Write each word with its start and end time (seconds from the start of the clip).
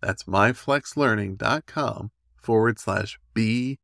That's 0.00 0.24
myflexlearning.com 0.24 2.10
forward 2.36 2.78
slash 2.78 3.18
BE. 3.34 3.78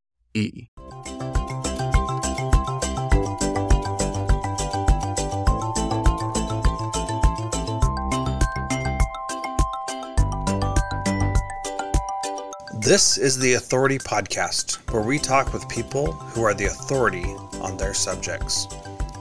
This 12.78 13.16
is 13.16 13.38
the 13.38 13.54
Authority 13.54 13.98
Podcast, 13.98 14.90
where 14.92 15.02
we 15.02 15.18
talk 15.18 15.52
with 15.52 15.68
people 15.68 16.12
who 16.12 16.42
are 16.42 16.52
the 16.52 16.66
authority 16.66 17.24
on 17.60 17.76
their 17.76 17.94
subjects. 17.94 18.66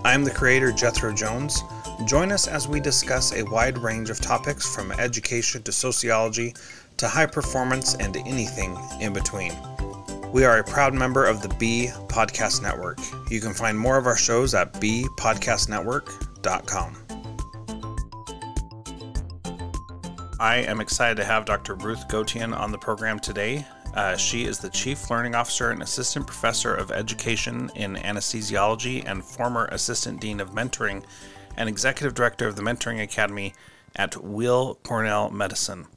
I'm 0.03 0.23
the 0.23 0.31
creator, 0.31 0.71
Jethro 0.71 1.13
Jones. 1.13 1.63
Join 2.05 2.31
us 2.31 2.47
as 2.47 2.67
we 2.67 2.79
discuss 2.79 3.33
a 3.33 3.45
wide 3.45 3.77
range 3.77 4.09
of 4.09 4.19
topics 4.19 4.73
from 4.73 4.91
education 4.93 5.61
to 5.61 5.71
sociology 5.71 6.55
to 7.01 7.09
high 7.09 7.25
performance 7.25 7.95
and 7.95 8.15
anything 8.15 8.77
in 8.99 9.11
between. 9.11 9.51
We 10.31 10.45
are 10.45 10.59
a 10.59 10.63
proud 10.63 10.93
member 10.93 11.25
of 11.25 11.41
the 11.41 11.49
Be 11.55 11.89
Podcast 12.07 12.61
Network. 12.61 12.99
You 13.31 13.41
can 13.41 13.55
find 13.55 13.75
more 13.77 13.97
of 13.97 14.05
our 14.05 14.15
shows 14.15 14.53
at 14.53 14.71
bepodcastnetwork.com. 14.73 16.97
I 20.39 20.57
am 20.57 20.79
excited 20.79 21.17
to 21.17 21.23
have 21.23 21.45
Dr. 21.45 21.73
Ruth 21.73 22.07
Gotian 22.07 22.55
on 22.55 22.71
the 22.71 22.77
program 22.77 23.17
today. 23.17 23.65
Uh, 23.95 24.15
she 24.15 24.45
is 24.45 24.59
the 24.59 24.69
Chief 24.69 25.09
Learning 25.09 25.33
Officer 25.33 25.71
and 25.71 25.81
Assistant 25.81 26.27
Professor 26.27 26.75
of 26.75 26.91
Education 26.91 27.71
in 27.75 27.95
Anesthesiology 27.95 29.03
and 29.07 29.25
former 29.25 29.65
Assistant 29.71 30.21
Dean 30.21 30.39
of 30.39 30.51
Mentoring 30.51 31.03
and 31.57 31.67
Executive 31.67 32.13
Director 32.13 32.47
of 32.47 32.55
the 32.55 32.61
Mentoring 32.61 33.01
Academy 33.01 33.55
at 33.95 34.23
Weill 34.23 34.75
Cornell 34.83 35.31
Medicine. 35.31 35.87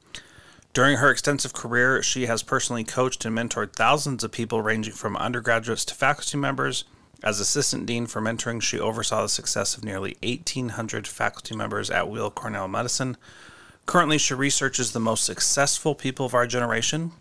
During 0.75 0.97
her 0.97 1.09
extensive 1.09 1.53
career, 1.53 2.03
she 2.03 2.25
has 2.25 2.43
personally 2.43 2.83
coached 2.83 3.23
and 3.23 3.33
mentored 3.33 3.71
thousands 3.71 4.25
of 4.25 4.33
people, 4.33 4.61
ranging 4.61 4.93
from 4.93 5.15
undergraduates 5.15 5.85
to 5.85 5.95
faculty 5.95 6.35
members. 6.35 6.83
As 7.23 7.39
assistant 7.39 7.85
dean 7.85 8.07
for 8.07 8.21
mentoring, 8.21 8.61
she 8.61 8.77
oversaw 8.77 9.21
the 9.21 9.29
success 9.29 9.77
of 9.77 9.85
nearly 9.85 10.17
1,800 10.21 11.07
faculty 11.07 11.55
members 11.55 11.89
at 11.89 12.09
Weill 12.09 12.29
Cornell 12.29 12.67
Medicine. 12.67 13.15
Currently, 13.85 14.17
she 14.17 14.33
researches 14.33 14.91
the 14.91 14.99
most 14.99 15.23
successful 15.23 15.95
people 15.95 16.25
of 16.25 16.33
our 16.33 16.45
generation, 16.45 17.13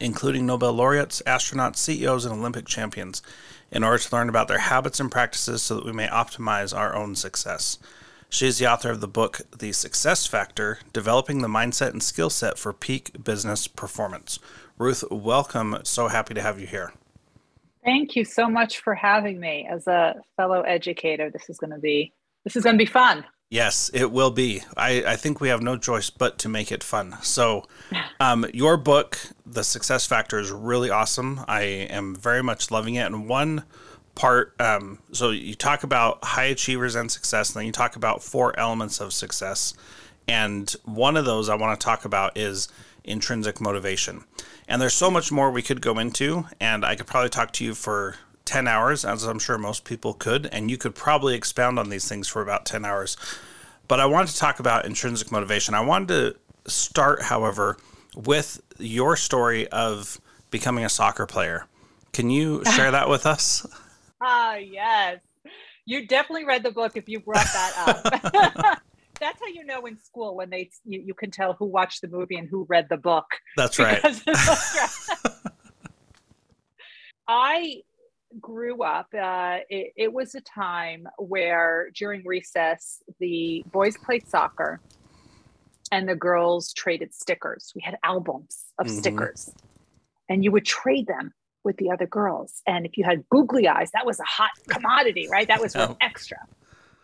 including 0.00 0.44
Nobel 0.44 0.72
laureates, 0.72 1.22
astronauts, 1.24 1.76
CEOs, 1.76 2.24
and 2.24 2.34
Olympic 2.34 2.66
champions, 2.66 3.22
in 3.70 3.84
order 3.84 3.98
to 3.98 4.16
learn 4.16 4.28
about 4.28 4.48
their 4.48 4.58
habits 4.58 4.98
and 4.98 5.12
practices 5.12 5.62
so 5.62 5.76
that 5.76 5.86
we 5.86 5.92
may 5.92 6.08
optimize 6.08 6.76
our 6.76 6.96
own 6.96 7.14
success. 7.14 7.78
She 8.30 8.46
is 8.46 8.58
the 8.58 8.70
author 8.70 8.90
of 8.90 9.00
the 9.00 9.08
book, 9.08 9.40
The 9.58 9.72
Success 9.72 10.26
Factor 10.26 10.80
Developing 10.92 11.40
the 11.40 11.48
Mindset 11.48 11.92
and 11.92 12.02
Skill 12.02 12.28
Set 12.28 12.58
for 12.58 12.74
Peak 12.74 13.24
Business 13.24 13.66
Performance. 13.66 14.38
Ruth, 14.76 15.02
welcome. 15.10 15.78
So 15.84 16.08
happy 16.08 16.34
to 16.34 16.42
have 16.42 16.60
you 16.60 16.66
here. 16.66 16.92
Thank 17.82 18.16
you 18.16 18.26
so 18.26 18.50
much 18.50 18.80
for 18.80 18.94
having 18.94 19.40
me. 19.40 19.66
As 19.70 19.86
a 19.86 20.16
fellow 20.36 20.60
educator, 20.60 21.30
this 21.30 21.48
is 21.48 21.56
going 21.56 21.70
to 21.70 21.78
be 21.78 22.12
this 22.44 22.54
is 22.54 22.64
going 22.64 22.76
to 22.76 22.84
be 22.84 22.90
fun. 22.90 23.24
Yes, 23.50 23.90
it 23.94 24.12
will 24.12 24.30
be. 24.30 24.62
I, 24.76 25.02
I 25.06 25.16
think 25.16 25.40
we 25.40 25.48
have 25.48 25.62
no 25.62 25.78
choice 25.78 26.10
but 26.10 26.38
to 26.40 26.50
make 26.50 26.70
it 26.70 26.84
fun. 26.84 27.16
So, 27.22 27.66
um, 28.20 28.44
your 28.52 28.76
book, 28.76 29.18
The 29.46 29.64
Success 29.64 30.06
Factor, 30.06 30.38
is 30.38 30.50
really 30.50 30.90
awesome. 30.90 31.40
I 31.48 31.62
am 31.62 32.14
very 32.14 32.42
much 32.42 32.70
loving 32.70 32.96
it. 32.96 33.06
And 33.06 33.26
one 33.26 33.64
part 34.18 34.60
um, 34.60 34.98
so 35.12 35.30
you 35.30 35.54
talk 35.54 35.84
about 35.84 36.22
high 36.24 36.46
achievers 36.46 36.96
and 36.96 37.10
success 37.10 37.50
and 37.50 37.60
then 37.60 37.66
you 37.66 37.72
talk 37.72 37.94
about 37.94 38.22
four 38.22 38.58
elements 38.58 39.00
of 39.00 39.12
success. 39.12 39.74
And 40.26 40.70
one 40.84 41.16
of 41.16 41.24
those 41.24 41.48
i 41.48 41.54
want 41.54 41.80
to 41.80 41.84
talk 41.84 42.04
about 42.04 42.36
is 42.36 42.68
intrinsic 43.04 43.60
motivation. 43.60 44.24
And 44.66 44.82
there's 44.82 44.92
so 44.92 45.10
much 45.10 45.32
more 45.32 45.50
we 45.50 45.62
could 45.62 45.80
go 45.80 45.98
into 45.98 46.46
and 46.60 46.84
i 46.84 46.96
could 46.96 47.06
probably 47.06 47.30
talk 47.30 47.52
to 47.54 47.64
you 47.64 47.74
for 47.74 48.16
10 48.44 48.66
hours 48.66 49.04
as 49.04 49.24
i'm 49.24 49.38
sure 49.38 49.56
most 49.56 49.84
people 49.84 50.14
could 50.14 50.46
and 50.46 50.70
you 50.70 50.76
could 50.76 50.94
probably 50.94 51.34
expound 51.34 51.78
on 51.78 51.88
these 51.88 52.08
things 52.08 52.26
for 52.26 52.42
about 52.42 52.66
10 52.66 52.84
hours. 52.84 53.16
But 53.86 54.00
i 54.00 54.06
wanted 54.06 54.32
to 54.32 54.36
talk 54.36 54.58
about 54.58 54.84
intrinsic 54.84 55.30
motivation. 55.30 55.74
I 55.74 55.80
wanted 55.80 56.08
to 56.08 56.70
start 56.70 57.22
however 57.22 57.78
with 58.16 58.60
your 58.78 59.16
story 59.16 59.68
of 59.68 60.20
becoming 60.50 60.84
a 60.84 60.88
soccer 60.88 61.24
player. 61.24 61.66
Can 62.12 62.30
you 62.30 62.64
share 62.74 62.90
that 62.90 63.08
with 63.08 63.24
us 63.24 63.64
yes. 64.22 65.20
You 65.86 66.06
definitely 66.06 66.44
read 66.44 66.62
the 66.62 66.70
book 66.70 66.96
if 66.96 67.08
you 67.08 67.20
brought 67.20 67.46
that 67.46 67.72
up. 67.86 68.82
That's 69.20 69.40
how 69.40 69.46
you 69.46 69.64
know 69.64 69.86
in 69.86 69.98
school 69.98 70.36
when 70.36 70.50
they 70.50 70.70
you, 70.84 71.02
you 71.06 71.14
can 71.14 71.30
tell 71.30 71.54
who 71.54 71.64
watched 71.66 72.02
the 72.02 72.08
movie 72.08 72.36
and 72.36 72.48
who 72.48 72.66
read 72.68 72.88
the 72.88 72.96
book. 72.96 73.26
That's 73.56 73.78
right. 73.78 74.00
I 77.28 77.82
grew 78.40 78.82
up, 78.82 79.08
uh, 79.14 79.58
it, 79.68 79.92
it, 79.96 80.12
was 80.12 80.34
a 80.34 80.40
time 80.40 81.08
where 81.18 81.90
during 81.94 82.22
recess, 82.24 83.02
the 83.20 83.64
boys 83.70 83.96
played 83.98 84.28
soccer 84.28 84.80
and 85.90 86.08
the 86.08 86.14
girls 86.14 86.72
traded 86.72 87.14
stickers. 87.14 87.72
We 87.74 87.82
had 87.82 87.98
albums 88.02 88.64
of 88.78 88.86
mm-hmm. 88.86 88.98
stickers, 88.98 89.50
and 90.28 90.44
you 90.44 90.52
would 90.52 90.64
trade 90.64 91.06
them 91.06 91.32
with 91.64 91.76
the 91.76 91.90
other 91.90 92.06
girls. 92.06 92.62
And 92.66 92.86
if 92.86 92.96
you 92.96 93.04
had 93.04 93.28
googly 93.28 93.68
eyes, 93.68 93.90
that 93.92 94.06
was 94.06 94.20
a 94.20 94.24
hot 94.24 94.50
commodity, 94.68 95.28
right? 95.30 95.48
That 95.48 95.60
was 95.60 95.74
oh. 95.76 95.96
extra. 96.00 96.38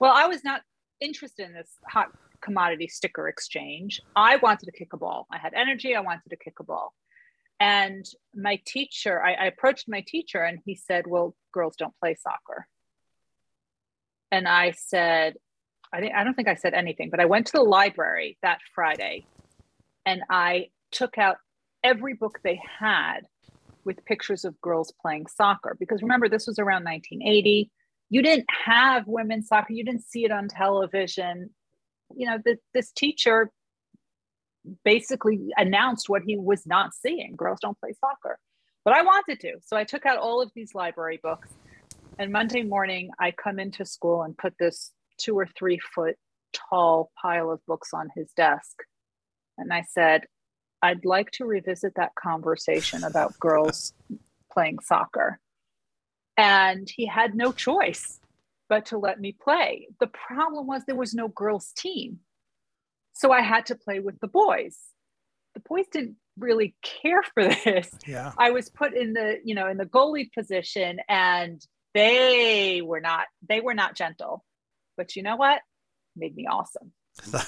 Well, 0.00 0.12
I 0.14 0.26
was 0.26 0.44
not 0.44 0.62
interested 1.00 1.46
in 1.46 1.54
this 1.54 1.70
hot 1.88 2.08
commodity 2.40 2.88
sticker 2.88 3.28
exchange. 3.28 4.00
I 4.14 4.36
wanted 4.36 4.66
to 4.66 4.72
kick 4.72 4.92
a 4.92 4.96
ball. 4.96 5.26
I 5.32 5.38
had 5.38 5.54
energy. 5.54 5.96
I 5.96 6.00
wanted 6.00 6.28
to 6.30 6.36
kick 6.36 6.54
a 6.60 6.64
ball. 6.64 6.92
And 7.60 8.04
my 8.34 8.60
teacher, 8.66 9.22
I, 9.22 9.34
I 9.34 9.46
approached 9.46 9.88
my 9.88 10.04
teacher 10.06 10.42
and 10.42 10.58
he 10.64 10.74
said, 10.74 11.06
Well, 11.06 11.34
girls 11.52 11.76
don't 11.76 11.94
play 12.00 12.14
soccer. 12.14 12.66
And 14.30 14.48
I 14.48 14.72
said, 14.72 15.34
I, 15.92 16.00
think, 16.00 16.14
I 16.14 16.24
don't 16.24 16.34
think 16.34 16.48
I 16.48 16.56
said 16.56 16.74
anything, 16.74 17.10
but 17.10 17.20
I 17.20 17.26
went 17.26 17.46
to 17.46 17.52
the 17.52 17.62
library 17.62 18.36
that 18.42 18.58
Friday 18.74 19.26
and 20.04 20.22
I 20.28 20.70
took 20.90 21.18
out 21.18 21.36
every 21.84 22.14
book 22.14 22.40
they 22.42 22.60
had 22.80 23.20
with 23.84 24.04
pictures 24.04 24.44
of 24.44 24.60
girls 24.60 24.92
playing 25.00 25.26
soccer. 25.26 25.76
Because 25.78 26.02
remember, 26.02 26.28
this 26.28 26.46
was 26.46 26.58
around 26.58 26.84
1980. 26.84 27.70
You 28.10 28.22
didn't 28.22 28.46
have 28.64 29.06
women's 29.06 29.48
soccer, 29.48 29.72
you 29.72 29.84
didn't 29.84 30.04
see 30.04 30.24
it 30.24 30.30
on 30.30 30.48
television. 30.48 31.50
You 32.14 32.26
know, 32.26 32.38
the, 32.44 32.58
this 32.72 32.92
teacher 32.92 33.50
basically 34.84 35.48
announced 35.56 36.08
what 36.08 36.22
he 36.22 36.36
was 36.36 36.66
not 36.66 36.94
seeing 36.94 37.34
girls 37.36 37.58
don't 37.60 37.78
play 37.78 37.92
soccer 38.00 38.38
but 38.84 38.94
i 38.94 39.02
wanted 39.02 39.38
to 39.38 39.52
so 39.64 39.76
i 39.76 39.84
took 39.84 40.06
out 40.06 40.18
all 40.18 40.40
of 40.40 40.50
these 40.54 40.74
library 40.74 41.20
books 41.22 41.50
and 42.18 42.32
monday 42.32 42.62
morning 42.62 43.10
i 43.18 43.30
come 43.30 43.58
into 43.58 43.84
school 43.84 44.22
and 44.22 44.36
put 44.38 44.54
this 44.58 44.92
two 45.18 45.38
or 45.38 45.46
three 45.58 45.78
foot 45.94 46.16
tall 46.52 47.10
pile 47.20 47.50
of 47.50 47.60
books 47.66 47.90
on 47.92 48.08
his 48.16 48.30
desk 48.36 48.76
and 49.58 49.72
i 49.72 49.82
said 49.90 50.22
i'd 50.84 51.04
like 51.04 51.30
to 51.30 51.44
revisit 51.44 51.92
that 51.96 52.14
conversation 52.14 53.04
about 53.04 53.38
girls 53.38 53.92
playing 54.52 54.78
soccer 54.80 55.38
and 56.36 56.88
he 56.88 57.06
had 57.06 57.34
no 57.34 57.52
choice 57.52 58.20
but 58.68 58.86
to 58.86 58.98
let 58.98 59.20
me 59.20 59.32
play. 59.32 59.88
The 60.00 60.06
problem 60.06 60.66
was 60.66 60.82
there 60.84 60.96
was 60.96 61.14
no 61.14 61.28
girls' 61.28 61.72
team. 61.76 62.20
So 63.12 63.30
I 63.30 63.42
had 63.42 63.66
to 63.66 63.76
play 63.76 64.00
with 64.00 64.18
the 64.20 64.28
boys. 64.28 64.76
The 65.54 65.60
boys 65.60 65.86
didn't 65.92 66.16
really 66.38 66.74
care 66.82 67.22
for 67.22 67.46
this. 67.64 67.90
Yeah. 68.06 68.32
I 68.38 68.50
was 68.50 68.70
put 68.70 68.94
in 68.94 69.12
the, 69.12 69.38
you 69.44 69.54
know, 69.54 69.68
in 69.68 69.76
the 69.76 69.84
goalie 69.84 70.32
position 70.32 70.98
and 71.08 71.64
they 71.92 72.82
were 72.82 73.00
not 73.00 73.26
they 73.48 73.60
were 73.60 73.74
not 73.74 73.94
gentle. 73.94 74.44
But 74.96 75.14
you 75.14 75.22
know 75.22 75.36
what? 75.36 75.60
Made 76.16 76.34
me 76.34 76.46
awesome. 76.50 76.92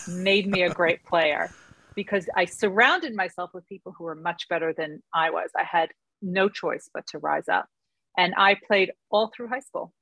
Made 0.22 0.46
me 0.46 0.62
a 0.62 0.70
great 0.70 1.02
player 1.04 1.50
because 1.96 2.28
I 2.36 2.44
surrounded 2.44 3.16
myself 3.16 3.50
with 3.52 3.66
people 3.66 3.92
who 3.96 4.04
were 4.04 4.14
much 4.14 4.48
better 4.48 4.72
than 4.72 5.02
I 5.12 5.30
was. 5.30 5.50
I 5.56 5.64
had 5.64 5.88
no 6.22 6.48
choice 6.48 6.88
but 6.92 7.06
to 7.08 7.18
rise 7.18 7.48
up. 7.48 7.66
And 8.16 8.34
I 8.36 8.56
played 8.66 8.92
all 9.10 9.32
through 9.34 9.48
high 9.48 9.60
school 9.60 9.92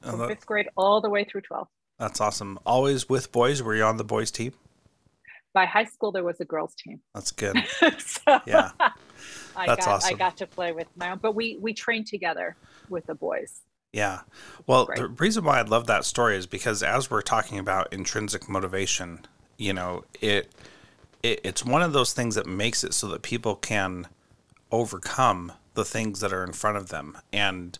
from 0.00 0.26
fifth 0.26 0.46
grade 0.46 0.68
all 0.76 1.00
the 1.00 1.10
way 1.10 1.24
through 1.24 1.42
12. 1.42 1.68
That's 1.98 2.20
awesome. 2.20 2.58
Always 2.64 3.08
with 3.08 3.32
boys. 3.32 3.62
Were 3.62 3.74
you 3.74 3.84
on 3.84 3.96
the 3.96 4.04
boys 4.04 4.30
team? 4.30 4.52
By 5.52 5.66
high 5.66 5.84
school, 5.84 6.12
there 6.12 6.24
was 6.24 6.40
a 6.40 6.44
girls 6.44 6.74
team. 6.74 7.00
That's 7.14 7.32
good. 7.32 7.56
so 7.98 8.40
Yeah. 8.46 8.70
I 9.56 9.66
That's 9.66 9.86
got, 9.86 9.94
awesome. 9.96 10.14
I 10.14 10.18
got 10.18 10.36
to 10.36 10.46
play 10.46 10.72
with 10.72 10.86
my 10.96 11.10
own, 11.10 11.18
but 11.20 11.34
we 11.34 11.58
we 11.60 11.74
trained 11.74 12.06
together 12.06 12.56
with 12.88 13.06
the 13.06 13.14
boys. 13.16 13.62
Yeah. 13.92 14.20
Well, 14.66 14.84
Great. 14.84 14.98
the 14.98 15.08
reason 15.08 15.44
why 15.44 15.58
I 15.58 15.62
love 15.62 15.86
that 15.88 16.04
story 16.04 16.36
is 16.36 16.46
because 16.46 16.82
as 16.84 17.10
we're 17.10 17.22
talking 17.22 17.58
about 17.58 17.92
intrinsic 17.92 18.48
motivation, 18.48 19.26
you 19.56 19.72
know, 19.72 20.04
it, 20.20 20.52
it 21.32 21.40
it's 21.44 21.64
one 21.64 21.82
of 21.82 21.92
those 21.92 22.12
things 22.12 22.34
that 22.34 22.46
makes 22.46 22.84
it 22.84 22.94
so 22.94 23.08
that 23.08 23.22
people 23.22 23.56
can 23.56 24.06
overcome 24.70 25.52
the 25.74 25.84
things 25.84 26.20
that 26.20 26.32
are 26.32 26.44
in 26.44 26.52
front 26.52 26.76
of 26.76 26.88
them. 26.88 27.16
And 27.32 27.78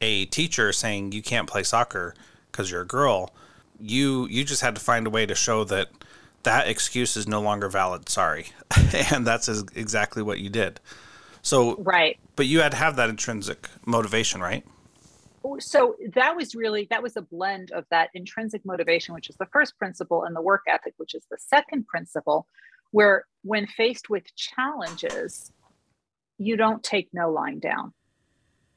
a 0.00 0.26
teacher 0.26 0.72
saying 0.72 1.12
you 1.12 1.22
can't 1.22 1.48
play 1.48 1.62
soccer 1.62 2.14
because 2.50 2.70
you're 2.70 2.82
a 2.82 2.86
girl, 2.86 3.32
you 3.80 4.26
you 4.28 4.44
just 4.44 4.62
had 4.62 4.74
to 4.74 4.80
find 4.80 5.06
a 5.06 5.10
way 5.10 5.26
to 5.26 5.34
show 5.34 5.64
that 5.64 5.88
that 6.42 6.68
excuse 6.68 7.16
is 7.16 7.26
no 7.26 7.40
longer 7.40 7.68
valid. 7.68 8.08
Sorry, 8.08 8.46
and 9.12 9.26
that's 9.26 9.48
exactly 9.48 10.22
what 10.22 10.38
you 10.38 10.50
did. 10.50 10.80
So, 11.42 11.76
Right. 11.76 12.18
but 12.34 12.46
you 12.46 12.60
had 12.60 12.72
to 12.72 12.76
have 12.76 12.96
that 12.96 13.08
intrinsic 13.08 13.68
motivation, 13.84 14.40
right? 14.40 14.64
so 15.60 15.94
that 16.14 16.34
was 16.34 16.54
really 16.54 16.88
that 16.90 17.02
was 17.02 17.16
a 17.16 17.22
blend 17.22 17.70
of 17.72 17.84
that 17.90 18.10
intrinsic 18.14 18.64
motivation 18.64 19.14
which 19.14 19.30
is 19.30 19.36
the 19.36 19.46
first 19.46 19.78
principle 19.78 20.24
and 20.24 20.34
the 20.34 20.40
work 20.40 20.62
ethic 20.66 20.92
which 20.96 21.14
is 21.14 21.24
the 21.30 21.36
second 21.38 21.86
principle 21.86 22.46
where 22.90 23.24
when 23.42 23.66
faced 23.66 24.10
with 24.10 24.24
challenges 24.34 25.52
you 26.38 26.56
don't 26.56 26.82
take 26.82 27.08
no 27.14 27.30
lying 27.30 27.60
down. 27.60 27.94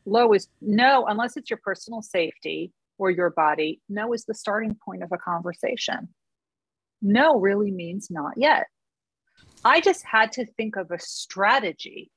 Low 0.06 0.34
is 0.34 0.48
no 0.62 1.06
unless 1.08 1.36
it's 1.36 1.50
your 1.50 1.60
personal 1.64 2.02
safety 2.02 2.72
or 2.98 3.12
your 3.12 3.30
body 3.30 3.82
no 3.90 4.14
is 4.14 4.26
the 4.26 4.34
starting 4.34 4.76
point 4.76 5.04
of 5.04 5.12
a 5.12 5.18
conversation. 5.18 6.10
No 7.02 7.40
really 7.40 7.72
means 7.72 8.10
not 8.10 8.34
yet. 8.38 8.68
I 9.64 9.82
just 9.82 10.04
had 10.06 10.32
to 10.34 10.46
think 10.46 10.76
of 10.76 10.92
a 10.92 11.00
strategy 11.00 12.12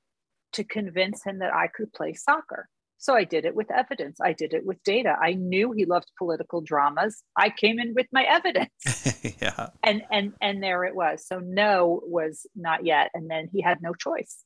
to 0.53 0.65
convince 0.65 1.25
him 1.25 1.38
that 1.38 1.55
i 1.55 1.67
could 1.67 1.93
play 1.93 2.15
soccer 2.15 2.69
so 3.02 3.16
I 3.16 3.25
did 3.25 3.44
it 3.44 3.56
with 3.56 3.69
evidence. 3.72 4.20
I 4.20 4.32
did 4.32 4.54
it 4.54 4.64
with 4.64 4.81
data. 4.84 5.16
I 5.20 5.32
knew 5.32 5.72
he 5.72 5.87
loved 5.87 6.12
political 6.16 6.60
dramas. 6.60 7.25
I 7.37 7.50
came 7.50 7.81
in 7.81 7.94
with 7.94 8.06
my 8.12 8.22
evidence. 8.22 9.26
yeah. 9.43 9.70
And 9.82 10.02
and 10.12 10.34
and 10.40 10.62
there 10.62 10.84
it 10.84 10.94
was. 10.94 11.26
So 11.26 11.40
no 11.40 12.00
was 12.04 12.46
not 12.54 12.87
yet. 12.87 13.10
And 13.12 13.28
then 13.28 13.49
he 13.52 13.60
had 13.60 13.82
no 13.82 13.93
choice. 13.93 14.44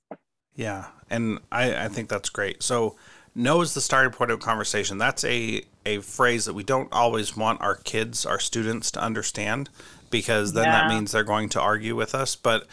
Yeah, 0.55 0.87
and 1.11 1.39
I, 1.53 1.85
I 1.85 1.89
think 1.89 2.09
that's 2.09 2.31
great. 2.31 2.63
So, 2.63 2.97
no 3.35 3.61
is 3.61 3.75
the 3.75 3.83
starting 3.83 4.13
point 4.13 4.31
of 4.31 4.41
conversation. 4.41 4.97
That's 4.97 5.23
a 5.25 5.63
a 5.85 5.99
phrase 5.99 6.47
that 6.47 6.55
we 6.55 6.65
don't 6.65 6.91
always 6.93 7.37
want 7.37 7.61
our 7.61 7.75
kids, 7.77 8.25
our 8.25 8.41
students, 8.41 8.91
to 8.93 9.03
understand, 9.03 9.69
because 10.11 10.55
then 10.55 10.65
that 10.65 10.89
means 10.89 11.13
they're 11.13 11.25
going 11.25 11.51
to 11.51 11.61
argue 11.61 11.95
with 11.95 12.15
us. 12.15 12.35
But 12.37 12.67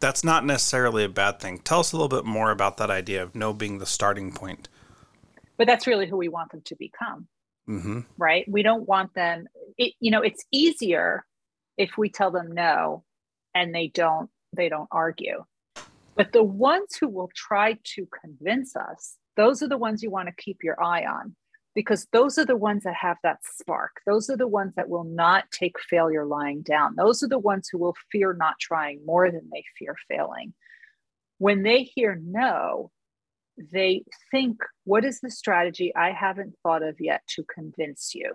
that's 0.00 0.24
not 0.24 0.46
necessarily 0.46 1.04
a 1.04 1.10
bad 1.10 1.40
thing. 1.40 1.58
Tell 1.58 1.80
us 1.80 1.92
a 1.92 1.96
little 1.96 2.08
bit 2.08 2.24
more 2.24 2.50
about 2.50 2.78
that 2.78 2.90
idea 2.90 3.22
of 3.22 3.34
no 3.34 3.52
being 3.52 3.78
the 3.78 3.86
starting 3.86 4.32
point. 4.32 4.68
But 5.58 5.66
that's 5.66 5.86
really 5.86 6.06
who 6.06 6.16
we 6.16 6.28
want 6.28 6.52
them 6.52 6.62
to 6.66 6.76
become, 6.76 7.28
Mm-hmm. 7.68 8.00
right? 8.16 8.44
We 8.48 8.62
don't 8.62 8.88
want 8.88 9.14
them 9.14 9.46
it, 9.76 9.94
you 10.00 10.10
know, 10.10 10.22
it's 10.22 10.44
easier 10.52 11.24
if 11.76 11.98
we 11.98 12.08
tell 12.08 12.30
them 12.30 12.52
no 12.52 13.04
and 13.54 13.74
they 13.74 13.88
don't 13.88 14.30
they 14.54 14.68
don't 14.68 14.88
argue. 14.90 15.44
But 16.14 16.32
the 16.32 16.42
ones 16.42 16.96
who 16.98 17.08
will 17.08 17.30
try 17.34 17.76
to 17.94 18.08
convince 18.22 18.74
us, 18.74 19.16
those 19.36 19.62
are 19.62 19.68
the 19.68 19.76
ones 19.76 20.02
you 20.02 20.10
want 20.10 20.28
to 20.28 20.42
keep 20.42 20.58
your 20.62 20.82
eye 20.82 21.04
on 21.04 21.36
because 21.74 22.06
those 22.12 22.38
are 22.38 22.46
the 22.46 22.56
ones 22.56 22.84
that 22.84 22.94
have 22.94 23.18
that 23.22 23.40
spark. 23.44 24.00
Those 24.06 24.30
are 24.30 24.36
the 24.36 24.48
ones 24.48 24.72
that 24.76 24.88
will 24.88 25.04
not 25.04 25.44
take 25.50 25.78
failure 25.78 26.24
lying 26.24 26.62
down. 26.62 26.94
Those 26.96 27.22
are 27.22 27.28
the 27.28 27.38
ones 27.38 27.68
who 27.68 27.76
will 27.76 27.94
fear 28.10 28.32
not 28.32 28.54
trying 28.58 29.04
more 29.04 29.30
than 29.30 29.50
they 29.52 29.62
fear 29.78 29.94
failing. 30.08 30.54
When 31.36 31.62
they 31.62 31.82
hear 31.82 32.18
no, 32.24 32.90
they 33.56 34.04
think, 34.30 34.58
what 34.84 35.04
is 35.04 35.20
the 35.20 35.30
strategy 35.30 35.94
I 35.94 36.12
haven't 36.12 36.54
thought 36.62 36.82
of 36.82 36.96
yet 37.00 37.22
to 37.36 37.44
convince 37.44 38.14
you? 38.14 38.32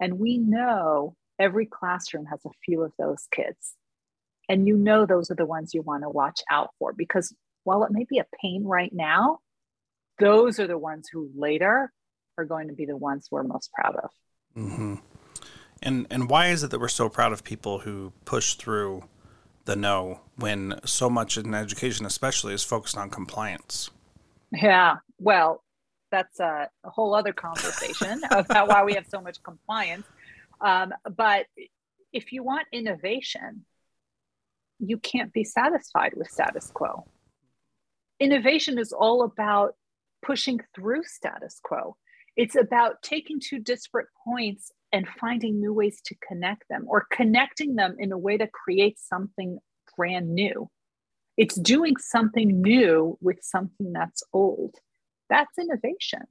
And 0.00 0.18
we 0.18 0.38
know 0.38 1.14
every 1.38 1.66
classroom 1.66 2.26
has 2.26 2.40
a 2.44 2.50
few 2.64 2.82
of 2.82 2.92
those 2.98 3.26
kids. 3.30 3.74
And 4.48 4.66
you 4.66 4.76
know 4.76 5.06
those 5.06 5.30
are 5.30 5.36
the 5.36 5.46
ones 5.46 5.72
you 5.72 5.82
want 5.82 6.02
to 6.02 6.10
watch 6.10 6.40
out 6.50 6.70
for 6.78 6.92
because 6.92 7.34
while 7.64 7.84
it 7.84 7.92
may 7.92 8.04
be 8.08 8.18
a 8.18 8.26
pain 8.40 8.64
right 8.64 8.92
now, 8.92 9.38
those 10.18 10.58
are 10.58 10.66
the 10.66 10.78
ones 10.78 11.08
who 11.10 11.30
later 11.34 11.92
are 12.36 12.44
going 12.44 12.68
to 12.68 12.74
be 12.74 12.86
the 12.86 12.96
ones 12.96 13.28
we're 13.30 13.44
most 13.44 13.70
proud 13.72 13.96
of. 13.96 14.10
Mm-hmm. 14.56 14.94
And 15.82 16.06
and 16.10 16.28
why 16.28 16.48
is 16.48 16.62
it 16.62 16.70
that 16.70 16.80
we're 16.80 16.88
so 16.88 17.08
proud 17.08 17.32
of 17.32 17.44
people 17.44 17.80
who 17.80 18.12
push 18.24 18.54
through 18.54 19.04
the 19.64 19.76
no 19.76 20.20
when 20.36 20.80
so 20.84 21.08
much 21.10 21.36
in 21.36 21.54
education, 21.54 22.06
especially, 22.06 22.54
is 22.54 22.62
focused 22.62 22.96
on 22.96 23.10
compliance? 23.10 23.90
Yeah, 24.52 24.96
well, 25.18 25.62
that's 26.10 26.38
a, 26.40 26.68
a 26.84 26.90
whole 26.90 27.14
other 27.14 27.32
conversation 27.32 28.20
about 28.30 28.68
why 28.68 28.84
we 28.84 28.94
have 28.94 29.06
so 29.06 29.20
much 29.20 29.42
compliance. 29.42 30.06
Um, 30.60 30.92
but 31.16 31.46
if 32.12 32.32
you 32.32 32.44
want 32.44 32.66
innovation, 32.72 33.64
you 34.78 34.98
can't 34.98 35.32
be 35.32 35.44
satisfied 35.44 36.12
with 36.16 36.28
status 36.28 36.70
quo. 36.72 37.06
Innovation 38.20 38.78
is 38.78 38.92
all 38.92 39.22
about 39.22 39.74
pushing 40.24 40.60
through 40.74 41.04
status 41.04 41.58
quo. 41.62 41.96
It's 42.36 42.56
about 42.56 43.02
taking 43.02 43.40
two 43.40 43.58
disparate 43.58 44.08
points 44.24 44.70
and 44.92 45.06
finding 45.20 45.60
new 45.60 45.72
ways 45.72 46.00
to 46.06 46.14
connect 46.26 46.64
them 46.68 46.84
or 46.86 47.06
connecting 47.10 47.74
them 47.74 47.96
in 47.98 48.12
a 48.12 48.18
way 48.18 48.36
that 48.36 48.52
creates 48.52 49.06
something 49.06 49.58
brand 49.96 50.34
new. 50.34 50.70
It's 51.42 51.56
doing 51.56 51.96
something 51.96 52.60
new 52.62 53.18
with 53.20 53.38
something 53.42 53.92
that's 53.92 54.22
old. 54.32 54.76
That's 55.28 55.58
innovation. 55.58 56.22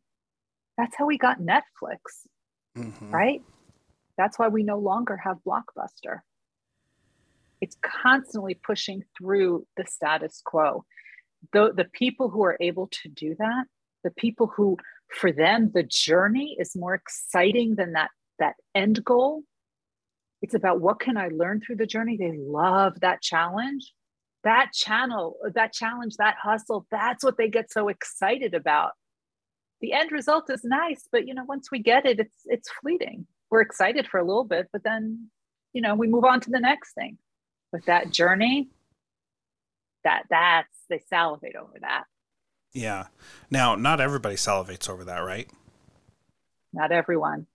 That's 0.78 0.96
how 0.98 1.06
we 1.06 1.18
got 1.18 1.42
Netflix, 1.42 2.00
Mm-hmm. 2.78 3.12
right? 3.12 3.42
That's 4.18 4.40
why 4.40 4.48
we 4.48 4.64
no 4.64 4.80
longer 4.80 5.18
have 5.18 5.40
Blockbuster. 5.46 6.20
It's 7.60 7.76
constantly 7.82 8.54
pushing 8.54 9.04
through 9.18 9.68
the 9.76 9.84
status 9.86 10.42
quo. 10.46 10.86
The, 11.52 11.74
the 11.76 11.90
people 11.92 12.30
who 12.30 12.44
are 12.46 12.56
able 12.62 12.88
to 13.04 13.10
do 13.10 13.36
that, 13.38 13.66
the 14.06 14.12
people 14.12 14.48
who, 14.56 14.78
for 15.10 15.34
them, 15.34 15.72
the 15.74 15.84
journey 15.84 16.56
is 16.58 16.74
more 16.74 16.94
exciting 16.94 17.76
than 17.76 17.92
that, 17.94 18.12
that 18.40 18.56
end 18.74 19.04
goal. 19.04 19.44
It's 20.42 20.54
about 20.54 20.80
what 20.80 21.02
can 21.02 21.18
I 21.18 21.28
learn 21.28 21.60
through 21.60 21.76
the 21.76 21.86
journey. 21.86 22.16
They 22.16 22.32
love 22.38 23.02
that 23.02 23.22
challenge. 23.22 23.92
That 24.44 24.72
channel, 24.74 25.38
that 25.54 25.74
challenge, 25.74 26.16
that 26.18 26.36
hustle, 26.42 26.88
that's 26.90 27.24
what 27.24 27.38
they 27.38 27.50
get 27.50 27.72
so 27.72 27.90
excited 27.90 28.54
about. 28.54 28.92
The 29.82 29.94
end 29.94 30.12
result 30.12 30.50
is 30.50 30.64
nice, 30.64 31.08
but 31.12 31.28
you 31.28 31.34
know, 31.34 31.44
once 31.44 31.70
we 31.72 31.80
get 31.80 32.06
it, 32.06 32.20
it's 32.20 32.38
it's 32.46 32.70
fleeting. 32.82 33.28
We're 33.50 33.62
excited 33.62 34.08
for 34.08 34.20
a 34.20 34.26
little 34.26 34.44
bit, 34.44 34.68
but 34.72 34.84
then, 34.84 35.30
you 35.74 35.82
know, 35.82 35.96
we 35.96 36.08
move 36.08 36.24
on 36.24 36.40
to 36.42 36.50
the 36.50 36.60
next 36.60 36.94
thing. 36.94 37.18
But 37.72 37.86
that 37.86 38.12
journey, 38.12 38.70
that 40.04 40.24
that's 40.30 40.78
they 40.90 41.02
salivate 41.10 41.56
over 41.56 41.78
that. 41.82 42.06
Yeah. 42.74 43.08
Now, 43.50 43.76
not 43.76 44.00
everybody 44.00 44.36
salivates 44.36 44.90
over 44.90 45.04
that, 45.06 45.20
right? 45.20 45.50
Not 46.74 46.92
everyone. 46.92 47.48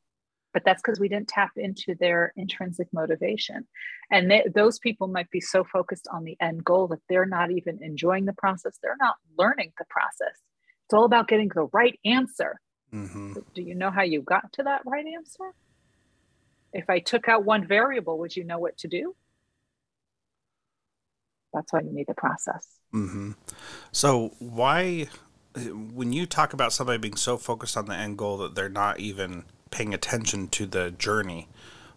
But 0.57 0.65
that's 0.65 0.81
because 0.81 0.99
we 0.99 1.11
didn't 1.11 1.29
tap 1.29 1.51
into 1.57 1.95
their 2.01 2.33
intrinsic 2.35 2.89
motivation. 2.91 3.69
And 4.11 4.31
they, 4.31 4.47
those 4.55 4.79
people 4.79 5.07
might 5.07 5.31
be 5.31 5.39
so 5.39 5.65
focused 5.65 6.09
on 6.11 6.25
the 6.25 6.35
end 6.41 6.65
goal 6.65 6.87
that 6.87 7.01
they're 7.11 7.27
not 7.27 7.51
even 7.51 7.83
enjoying 7.83 8.25
the 8.25 8.33
process. 8.33 8.79
They're 8.83 8.97
not 8.99 9.17
learning 9.37 9.75
the 9.79 9.85
process. 9.91 10.35
It's 10.87 10.95
all 10.95 11.05
about 11.05 11.29
getting 11.29 11.51
the 11.55 11.69
right 11.75 12.01
answer. 12.07 12.59
Mm-hmm. 12.95 13.35
do 13.53 13.61
you 13.61 13.75
know 13.75 13.91
how 13.91 14.01
you 14.01 14.23
got 14.23 14.51
to 14.55 14.63
that 14.63 14.81
right 14.87 15.05
answer? 15.05 15.53
If 16.73 16.89
i 16.89 17.01
took 17.01 17.29
out 17.29 17.45
one 17.45 17.67
variable 17.67 18.19
would 18.21 18.35
you 18.35 18.45
know 18.45 18.59
what 18.59 18.79
to 18.79 18.89
do? 18.89 19.15
That's 21.53 21.71
why 21.71 21.81
you 21.81 21.93
need 21.93 22.07
the 22.07 22.15
process. 22.15 22.67
Mm-hmm. 22.95 23.33
so 23.93 24.33
why 24.39 25.09
when 25.93 26.15
you 26.15 26.25
talk 26.25 26.55
about 26.55 26.73
somebody 26.73 26.97
being 26.97 27.17
so 27.17 27.37
focused 27.37 27.77
on 27.77 27.87
the 27.87 27.95
end 27.95 28.17
goal 28.17 28.39
that 28.39 28.55
they're 28.55 28.71
not 28.71 29.01
even 29.01 29.45
paying 29.77 29.93
attention 29.93 30.49
to 30.49 30.65
the 30.65 30.91
journey, 30.91 31.49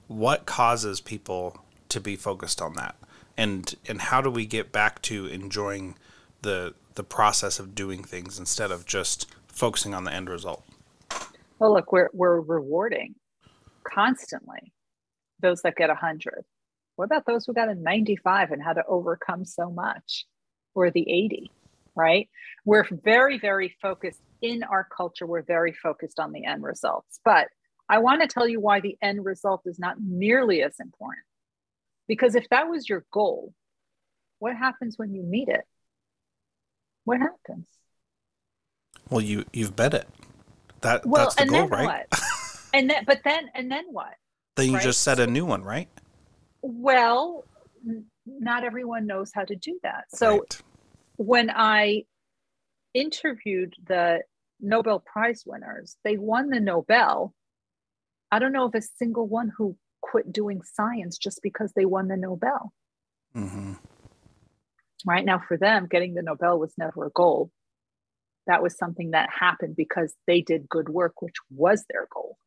what 0.10 0.46
causes 0.46 1.00
people 1.00 1.64
to 1.88 2.02
be 2.02 2.18
focused 2.18 2.62
on 2.62 2.74
that? 2.74 2.96
And 3.38 3.74
and 3.88 4.02
how 4.02 4.20
do 4.20 4.30
we 4.30 4.46
get 4.46 4.74
back 4.74 5.02
to 5.04 5.28
enjoying 5.28 5.96
the 6.42 6.74
the 6.96 7.06
process 7.06 7.58
of 7.58 7.74
doing 7.74 8.04
things 8.04 8.38
instead 8.38 8.70
of 8.70 8.86
just 8.86 9.28
focusing 9.48 9.94
on 9.94 10.04
the 10.04 10.12
end 10.12 10.30
result? 10.30 10.66
Well, 11.58 11.74
look, 11.74 11.94
we're 11.94 12.10
we're 12.12 12.42
rewarding 12.42 13.16
constantly 13.86 14.74
those 15.40 15.62
that 15.62 15.78
get 15.78 15.90
a 15.90 15.96
hundred. 15.96 16.44
What 16.98 17.06
about 17.06 17.26
those 17.26 17.46
who 17.46 17.54
got 17.54 17.70
a 17.70 17.76
95 17.76 18.52
and 18.52 18.62
how 18.62 18.74
to 18.74 18.84
overcome 18.90 19.46
so 19.46 19.72
much? 19.72 20.26
Or 20.76 20.92
the 20.92 21.10
80? 21.10 21.50
right? 21.96 22.30
We're 22.66 22.86
very, 23.04 23.38
very 23.38 23.76
focused 23.82 24.22
in 24.42 24.64
our 24.64 24.88
culture, 24.96 25.28
we're 25.28 25.42
very 25.42 25.74
focused 25.74 26.18
on 26.18 26.32
the 26.32 26.46
end 26.46 26.64
results. 26.64 27.20
But 27.26 27.48
I 27.90 28.00
want 28.00 28.22
to 28.22 28.28
tell 28.28 28.48
you 28.48 28.60
why 28.60 28.80
the 28.80 28.98
end 29.02 29.26
result 29.26 29.62
is 29.66 29.80
not 29.80 29.98
nearly 30.00 30.62
as 30.62 30.80
important. 30.80 31.26
Because 32.08 32.36
if 32.36 32.48
that 32.50 32.70
was 32.70 32.88
your 32.88 33.06
goal, 33.12 33.54
what 34.40 34.56
happens 34.56 34.98
when 34.98 35.14
you 35.14 35.24
meet 35.24 35.48
it? 35.48 35.66
What 37.04 37.20
happens? 37.20 37.66
Well, 39.10 39.22
you 39.22 39.46
you've 39.54 39.76
bet 39.76 39.94
it. 39.94 40.08
That 40.82 41.06
well, 41.06 41.24
that's 41.24 41.36
the 41.36 41.42
and 41.42 41.50
goal, 41.50 41.60
then 41.62 41.70
right? 41.70 42.06
What? 42.10 42.22
and 42.74 42.90
then, 42.90 43.04
but 43.06 43.22
then, 43.24 43.50
and 43.54 43.72
then 43.72 43.86
what? 43.90 44.14
Then 44.56 44.68
you 44.68 44.76
right? 44.76 44.84
just 44.84 45.02
set 45.02 45.20
a 45.20 45.28
new 45.28 45.46
one, 45.46 45.64
right? 45.64 45.90
Well, 46.62 47.44
not 48.26 48.64
everyone 48.64 49.08
knows 49.08 49.32
how 49.34 49.46
to 49.46 49.56
do 49.56 49.80
that. 49.84 50.06
So 50.10 50.32
right 50.32 50.62
when 51.20 51.50
I 51.50 52.04
interviewed 52.94 53.76
the 53.86 54.22
Nobel 54.62 55.04
Prize 55.06 55.44
winners, 55.46 55.98
they 56.06 56.16
won 56.16 56.50
the 56.50 56.62
Nobel. 56.62 57.34
I 58.32 58.40
don't 58.40 58.52
know 58.52 58.66
of 58.66 58.76
a 58.76 58.82
single 58.82 59.28
one 59.28 59.52
who 59.58 59.76
quit 60.02 60.32
doing 60.32 60.62
science 60.64 61.18
just 61.18 61.42
because 61.42 61.74
they 61.74 61.86
won 61.86 62.08
the 62.08 62.18
Nobel. 62.18 62.72
Mm-hmm. 63.36 63.74
Right 65.06 65.26
now, 65.26 65.42
for 65.48 65.58
them, 65.58 65.88
getting 65.90 66.14
the 66.14 66.22
Nobel 66.22 66.60
was 66.60 66.74
never 66.78 67.06
a 67.06 67.10
goal. 67.10 67.52
That 68.48 68.64
was 68.64 68.78
something 68.78 69.12
that 69.12 69.30
happened 69.30 69.76
because 69.76 70.14
they 70.28 70.42
did 70.42 70.68
good 70.68 70.90
work, 70.90 71.22
which 71.22 71.36
was 71.50 71.86
their 71.90 72.08
goal. 72.14 72.38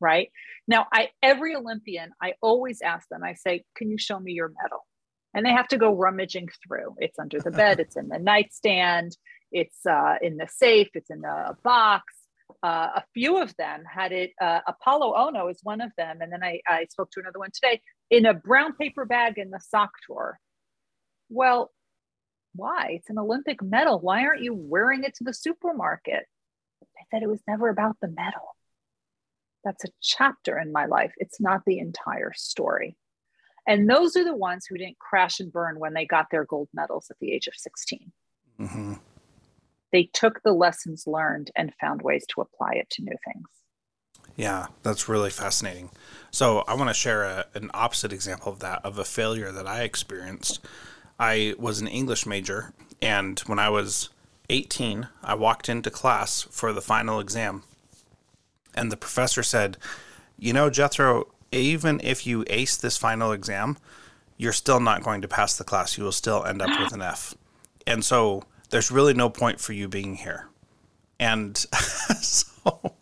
Right 0.00 0.30
now, 0.68 0.86
I 0.92 1.08
every 1.22 1.56
Olympian, 1.56 2.10
I 2.22 2.34
always 2.40 2.82
ask 2.82 3.08
them. 3.08 3.24
I 3.24 3.34
say, 3.34 3.64
"Can 3.74 3.90
you 3.90 3.98
show 3.98 4.20
me 4.20 4.32
your 4.32 4.52
medal?" 4.62 4.86
and 5.34 5.44
they 5.44 5.52
have 5.52 5.68
to 5.68 5.78
go 5.78 5.94
rummaging 5.94 6.48
through. 6.66 6.96
It's 6.98 7.18
under 7.18 7.38
the 7.38 7.50
bed, 7.50 7.80
it's 7.80 7.96
in 7.96 8.08
the 8.08 8.18
nightstand, 8.18 9.16
it's 9.52 9.86
uh, 9.86 10.16
in 10.22 10.36
the 10.36 10.48
safe, 10.48 10.88
it's 10.94 11.10
in 11.10 11.20
the 11.20 11.56
box. 11.62 12.14
Uh, 12.62 12.88
a 12.96 13.04
few 13.14 13.40
of 13.40 13.54
them 13.56 13.84
had 13.84 14.12
it. 14.12 14.32
Uh, 14.40 14.60
Apolo 14.68 15.16
Ohno 15.16 15.50
is 15.50 15.60
one 15.62 15.80
of 15.80 15.92
them, 15.96 16.20
and 16.20 16.32
then 16.32 16.42
I, 16.42 16.60
I 16.66 16.86
spoke 16.90 17.10
to 17.12 17.20
another 17.20 17.38
one 17.38 17.50
today 17.52 17.80
in 18.10 18.26
a 18.26 18.34
brown 18.34 18.74
paper 18.74 19.04
bag 19.04 19.38
in 19.38 19.50
the 19.50 19.60
sock 19.60 19.90
drawer. 20.06 20.38
Well, 21.28 21.70
why? 22.54 22.92
It's 22.92 23.10
an 23.10 23.18
Olympic 23.18 23.62
medal. 23.62 24.00
Why 24.00 24.24
aren't 24.24 24.42
you 24.42 24.54
wearing 24.54 25.04
it 25.04 25.14
to 25.16 25.24
the 25.24 25.34
supermarket? 25.34 26.24
I 26.82 27.02
said 27.10 27.22
it 27.22 27.28
was 27.28 27.42
never 27.46 27.68
about 27.68 27.96
the 28.00 28.08
medal. 28.08 28.56
That's 29.64 29.84
a 29.84 29.88
chapter 30.00 30.58
in 30.58 30.72
my 30.72 30.86
life. 30.86 31.12
It's 31.18 31.40
not 31.40 31.62
the 31.66 31.78
entire 31.78 32.32
story. 32.34 32.96
And 33.66 33.88
those 33.88 34.16
are 34.16 34.24
the 34.24 34.34
ones 34.34 34.66
who 34.66 34.78
didn't 34.78 34.98
crash 34.98 35.40
and 35.40 35.52
burn 35.52 35.78
when 35.78 35.92
they 35.92 36.06
got 36.06 36.26
their 36.30 36.44
gold 36.44 36.68
medals 36.72 37.08
at 37.10 37.18
the 37.20 37.32
age 37.32 37.46
of 37.48 37.54
16. 37.54 38.12
Mm-hmm. 38.58 38.94
They 39.92 40.10
took 40.12 40.42
the 40.42 40.52
lessons 40.52 41.04
learned 41.06 41.50
and 41.56 41.72
found 41.80 42.02
ways 42.02 42.24
to 42.30 42.40
apply 42.40 42.72
it 42.72 42.90
to 42.90 43.02
new 43.02 43.16
things. 43.24 43.48
Yeah, 44.36 44.66
that's 44.82 45.08
really 45.08 45.30
fascinating. 45.30 45.90
So, 46.30 46.62
I 46.68 46.74
want 46.74 46.90
to 46.90 46.94
share 46.94 47.24
a, 47.24 47.46
an 47.54 47.70
opposite 47.74 48.12
example 48.12 48.52
of 48.52 48.60
that, 48.60 48.84
of 48.84 48.98
a 48.98 49.04
failure 49.04 49.50
that 49.50 49.66
I 49.66 49.82
experienced. 49.82 50.60
I 51.18 51.54
was 51.58 51.80
an 51.80 51.88
English 51.88 52.26
major, 52.26 52.72
and 53.02 53.38
when 53.40 53.58
I 53.58 53.68
was 53.68 54.10
18, 54.50 55.08
I 55.24 55.34
walked 55.34 55.68
into 55.68 55.90
class 55.90 56.42
for 56.42 56.72
the 56.72 56.80
final 56.80 57.18
exam, 57.18 57.64
and 58.74 58.92
the 58.92 58.96
professor 58.96 59.42
said, 59.42 59.76
You 60.38 60.52
know, 60.52 60.70
Jethro, 60.70 61.26
even 61.50 62.00
if 62.04 62.26
you 62.26 62.44
ace 62.48 62.76
this 62.76 62.96
final 62.96 63.32
exam, 63.32 63.76
you're 64.36 64.52
still 64.52 64.80
not 64.80 65.02
going 65.02 65.20
to 65.22 65.28
pass 65.28 65.56
the 65.56 65.64
class. 65.64 65.98
You 65.98 66.04
will 66.04 66.12
still 66.12 66.44
end 66.44 66.62
up 66.62 66.80
with 66.80 66.92
an 66.92 67.02
F. 67.02 67.34
And 67.86 68.04
so 68.04 68.44
there's 68.70 68.90
really 68.90 69.14
no 69.14 69.30
point 69.30 69.60
for 69.60 69.72
you 69.72 69.88
being 69.88 70.16
here. 70.16 70.48
And 71.18 71.56
so 72.20 72.94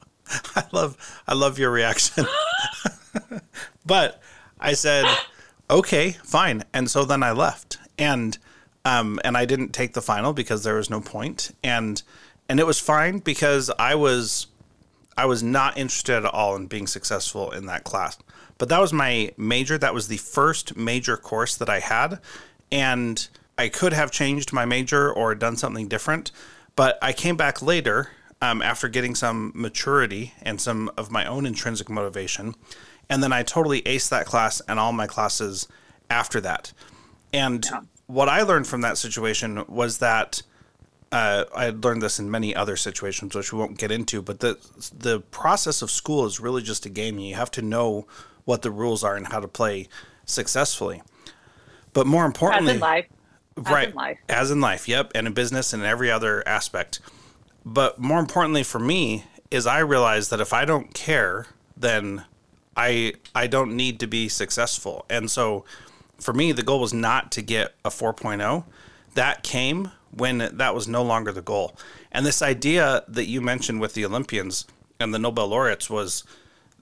I 0.54 0.64
love 0.72 1.22
I 1.26 1.34
love 1.34 1.58
your 1.58 1.70
reaction. 1.70 2.26
but 3.86 4.22
I 4.58 4.72
said, 4.72 5.04
"Okay, 5.70 6.12
fine." 6.24 6.64
And 6.72 6.90
so 6.90 7.04
then 7.04 7.22
I 7.22 7.32
left. 7.32 7.78
And 7.98 8.38
um 8.84 9.20
and 9.24 9.36
I 9.36 9.44
didn't 9.44 9.72
take 9.72 9.92
the 9.94 10.02
final 10.02 10.32
because 10.32 10.64
there 10.64 10.76
was 10.76 10.90
no 10.90 11.00
point. 11.00 11.50
And 11.62 12.02
and 12.48 12.60
it 12.60 12.66
was 12.66 12.78
fine 12.78 13.18
because 13.18 13.70
I 13.78 13.94
was 13.94 14.46
I 15.16 15.26
was 15.26 15.42
not 15.42 15.78
interested 15.78 16.16
at 16.16 16.26
all 16.26 16.56
in 16.56 16.66
being 16.66 16.86
successful 16.86 17.50
in 17.50 17.66
that 17.66 17.84
class. 17.84 18.18
But 18.58 18.68
that 18.68 18.80
was 18.80 18.92
my 18.92 19.32
major. 19.36 19.78
That 19.78 19.94
was 19.94 20.08
the 20.08 20.16
first 20.16 20.76
major 20.76 21.16
course 21.16 21.56
that 21.56 21.68
I 21.68 21.80
had. 21.80 22.20
And 22.72 23.28
I 23.58 23.68
could 23.68 23.92
have 23.92 24.10
changed 24.10 24.52
my 24.52 24.64
major 24.64 25.12
or 25.12 25.34
done 25.34 25.56
something 25.56 25.88
different. 25.88 26.30
But 26.74 26.98
I 27.00 27.12
came 27.12 27.36
back 27.36 27.62
later 27.62 28.10
um, 28.42 28.60
after 28.60 28.88
getting 28.88 29.14
some 29.14 29.52
maturity 29.54 30.34
and 30.42 30.60
some 30.60 30.90
of 30.96 31.10
my 31.10 31.24
own 31.24 31.46
intrinsic 31.46 31.88
motivation. 31.88 32.54
And 33.08 33.22
then 33.22 33.32
I 33.32 33.42
totally 33.42 33.82
aced 33.82 34.10
that 34.10 34.26
class 34.26 34.60
and 34.68 34.78
all 34.78 34.92
my 34.92 35.06
classes 35.06 35.68
after 36.10 36.40
that. 36.42 36.72
And 37.32 37.64
yeah. 37.70 37.80
what 38.06 38.28
I 38.28 38.42
learned 38.42 38.66
from 38.66 38.82
that 38.82 38.98
situation 38.98 39.64
was 39.68 39.98
that 39.98 40.42
uh, 41.12 41.44
I 41.54 41.64
had 41.64 41.84
learned 41.84 42.02
this 42.02 42.18
in 42.18 42.30
many 42.30 42.54
other 42.54 42.76
situations, 42.76 43.34
which 43.34 43.52
we 43.52 43.58
won't 43.58 43.78
get 43.78 43.90
into. 43.90 44.20
But 44.20 44.40
the 44.40 44.58
the 44.96 45.20
process 45.20 45.80
of 45.80 45.90
school 45.90 46.26
is 46.26 46.40
really 46.40 46.62
just 46.62 46.84
a 46.84 46.88
game. 46.88 47.18
You 47.18 47.36
have 47.36 47.50
to 47.52 47.62
know 47.62 48.06
what 48.44 48.62
the 48.62 48.70
rules 48.70 49.04
are 49.04 49.16
and 49.16 49.28
how 49.28 49.40
to 49.40 49.48
play 49.48 49.88
successfully. 50.24 51.02
But 51.92 52.06
more 52.06 52.26
importantly, 52.26 52.80
right? 53.56 53.88
As 53.88 53.90
in 53.90 53.96
life, 53.96 54.18
as 54.28 54.50
in 54.50 54.60
life, 54.60 54.88
yep, 54.88 55.12
and 55.14 55.26
in 55.26 55.32
business 55.32 55.72
and 55.72 55.82
in 55.82 55.88
every 55.88 56.10
other 56.10 56.46
aspect. 56.46 57.00
But 57.64 57.98
more 57.98 58.20
importantly 58.20 58.62
for 58.62 58.78
me 58.78 59.24
is 59.50 59.66
I 59.66 59.80
realize 59.80 60.28
that 60.28 60.40
if 60.40 60.52
I 60.52 60.64
don't 60.64 60.94
care, 60.94 61.46
then 61.76 62.24
I 62.76 63.14
I 63.34 63.46
don't 63.46 63.76
need 63.76 64.00
to 64.00 64.06
be 64.06 64.28
successful. 64.28 65.04
And 65.08 65.30
so 65.30 65.64
for 66.18 66.32
me, 66.32 66.52
the 66.52 66.62
goal 66.62 66.80
was 66.80 66.94
not 66.94 67.30
to 67.32 67.42
get 67.42 67.74
a 67.84 67.90
4.0. 67.90 68.64
That 69.14 69.42
came 69.42 69.90
when 70.10 70.38
that 70.38 70.74
was 70.74 70.88
no 70.88 71.02
longer 71.02 71.32
the 71.32 71.42
goal. 71.42 71.76
And 72.12 72.24
this 72.24 72.40
idea 72.40 73.04
that 73.08 73.26
you 73.26 73.40
mentioned 73.40 73.80
with 73.80 73.94
the 73.94 74.04
Olympians 74.04 74.66
and 74.98 75.12
the 75.12 75.18
Nobel 75.18 75.48
laureates 75.48 75.90
was 75.90 76.24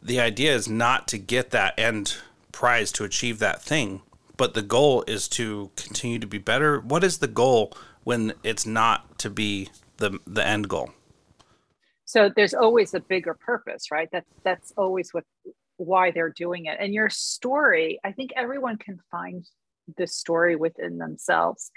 the 0.02 0.20
idea 0.20 0.54
is 0.54 0.68
not 0.68 1.08
to 1.08 1.18
get 1.18 1.50
that 1.50 1.78
end 1.78 2.16
prize 2.52 2.92
to 2.92 3.04
achieve 3.04 3.38
that 3.40 3.62
thing, 3.62 4.02
but 4.36 4.54
the 4.54 4.62
goal 4.62 5.04
is 5.06 5.28
to 5.28 5.70
continue 5.76 6.18
to 6.18 6.26
be 6.26 6.38
better. 6.38 6.80
What 6.80 7.04
is 7.04 7.18
the 7.18 7.28
goal 7.28 7.72
when 8.04 8.34
it's 8.42 8.66
not 8.66 9.18
to 9.20 9.30
be 9.30 9.70
the 9.98 10.18
the 10.26 10.46
end 10.46 10.68
goal? 10.68 10.90
So 12.04 12.30
there's 12.34 12.54
always 12.54 12.94
a 12.94 13.00
bigger 13.00 13.34
purpose, 13.34 13.90
right? 13.90 14.08
That 14.12 14.24
that's 14.42 14.72
always 14.76 15.10
what 15.12 15.24
why 15.76 16.10
they're 16.10 16.34
doing 16.36 16.66
it. 16.66 16.78
And 16.80 16.94
your 16.94 17.10
story, 17.10 17.98
I 18.04 18.12
think 18.12 18.32
everyone 18.36 18.78
can 18.78 18.98
find 19.10 19.44
the 19.96 20.06
story 20.06 20.56
within 20.56 20.98
themselves. 20.98 21.70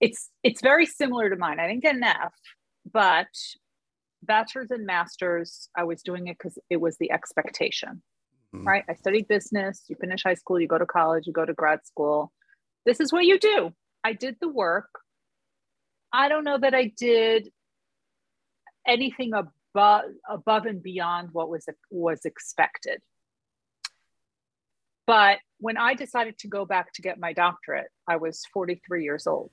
It's 0.00 0.30
it's 0.42 0.62
very 0.62 0.86
similar 0.86 1.28
to 1.30 1.36
mine. 1.36 1.60
I 1.60 1.66
didn't 1.66 1.82
get 1.82 1.96
an 1.96 2.04
F, 2.04 2.34
but 2.90 3.28
bachelor's 4.22 4.70
and 4.70 4.86
master's, 4.86 5.68
I 5.76 5.84
was 5.84 6.02
doing 6.02 6.28
it 6.28 6.38
because 6.38 6.58
it 6.68 6.80
was 6.80 6.96
the 6.98 7.10
expectation, 7.12 8.02
mm-hmm. 8.54 8.66
right? 8.66 8.84
I 8.88 8.94
studied 8.94 9.28
business. 9.28 9.84
You 9.88 9.96
finish 10.00 10.22
high 10.22 10.34
school, 10.34 10.60
you 10.60 10.68
go 10.68 10.78
to 10.78 10.86
college, 10.86 11.26
you 11.26 11.32
go 11.32 11.44
to 11.44 11.54
grad 11.54 11.86
school. 11.86 12.32
This 12.86 13.00
is 13.00 13.12
what 13.12 13.24
you 13.24 13.38
do. 13.38 13.72
I 14.04 14.12
did 14.12 14.36
the 14.40 14.48
work. 14.48 14.88
I 16.12 16.28
don't 16.28 16.44
know 16.44 16.58
that 16.58 16.74
I 16.74 16.92
did 16.96 17.50
anything 18.86 19.32
above 19.34 20.04
above 20.28 20.66
and 20.66 20.82
beyond 20.82 21.28
what 21.32 21.48
was 21.48 21.66
was 21.90 22.24
expected. 22.24 23.00
But 25.06 25.38
when 25.58 25.76
I 25.76 25.94
decided 25.94 26.38
to 26.38 26.48
go 26.48 26.64
back 26.64 26.92
to 26.94 27.02
get 27.02 27.18
my 27.18 27.32
doctorate, 27.32 27.88
I 28.06 28.16
was 28.16 28.42
43 28.52 29.02
years 29.02 29.26
old. 29.26 29.52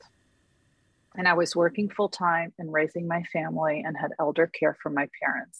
And 1.16 1.28
I 1.28 1.34
was 1.34 1.56
working 1.56 1.90
full 1.90 2.10
time 2.10 2.54
and 2.60 2.72
raising 2.72 3.08
my 3.08 3.24
family 3.34 3.82
and 3.84 3.98
had 3.98 4.12
elder 4.20 4.46
care 4.46 4.78
for 4.84 4.92
my 4.92 5.10
parents. 5.20 5.60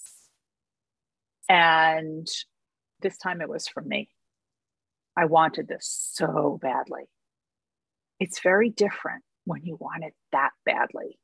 And 1.50 2.28
this 3.02 3.18
time 3.18 3.42
it 3.42 3.50
was 3.50 3.68
for 3.68 3.82
me. 3.82 4.10
I 5.18 5.26
wanted 5.26 5.68
this 5.68 6.12
so 6.14 6.60
badly. 6.62 7.04
It's 8.20 8.42
very 8.42 8.70
different 8.70 9.24
when 9.46 9.64
you 9.64 9.78
want 9.80 10.04
it 10.04 10.14
that 10.32 10.52
badly. 10.66 11.18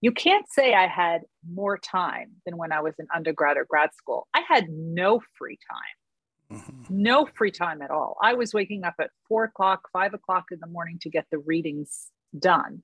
You 0.00 0.12
can't 0.12 0.46
say 0.48 0.72
I 0.72 0.86
had 0.86 1.22
more 1.46 1.76
time 1.76 2.36
than 2.46 2.56
when 2.56 2.72
I 2.72 2.80
was 2.80 2.94
in 2.98 3.06
undergrad 3.14 3.58
or 3.58 3.66
grad 3.68 3.90
school. 3.94 4.26
I 4.32 4.42
had 4.48 4.68
no 4.70 5.20
free 5.36 5.58
time, 5.70 6.58
mm-hmm. 6.58 6.82
no 6.88 7.26
free 7.26 7.50
time 7.50 7.82
at 7.82 7.90
all. 7.90 8.16
I 8.22 8.32
was 8.32 8.54
waking 8.54 8.84
up 8.84 8.94
at 8.98 9.10
four 9.28 9.44
o'clock, 9.44 9.88
five 9.92 10.14
o'clock 10.14 10.46
in 10.50 10.58
the 10.60 10.66
morning 10.66 10.98
to 11.02 11.10
get 11.10 11.26
the 11.30 11.38
readings 11.38 12.08
done. 12.38 12.82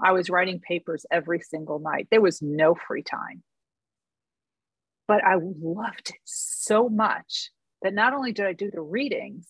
I 0.00 0.12
was 0.12 0.30
writing 0.30 0.60
papers 0.60 1.06
every 1.10 1.40
single 1.40 1.80
night. 1.80 2.06
There 2.10 2.20
was 2.20 2.40
no 2.40 2.76
free 2.86 3.02
time. 3.02 3.42
But 5.08 5.24
I 5.24 5.36
loved 5.36 6.10
it 6.10 6.20
so 6.24 6.88
much 6.88 7.50
that 7.82 7.94
not 7.94 8.12
only 8.12 8.32
did 8.32 8.46
I 8.46 8.52
do 8.52 8.70
the 8.70 8.80
readings, 8.80 9.46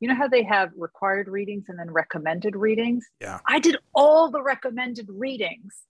you 0.00 0.08
know 0.08 0.14
how 0.14 0.28
they 0.28 0.44
have 0.44 0.70
required 0.76 1.28
readings 1.28 1.64
and 1.68 1.78
then 1.78 1.90
recommended 1.90 2.56
readings? 2.56 3.04
Yeah. 3.20 3.38
I 3.46 3.58
did 3.58 3.76
all 3.94 4.30
the 4.30 4.42
recommended 4.42 5.08
readings 5.08 5.82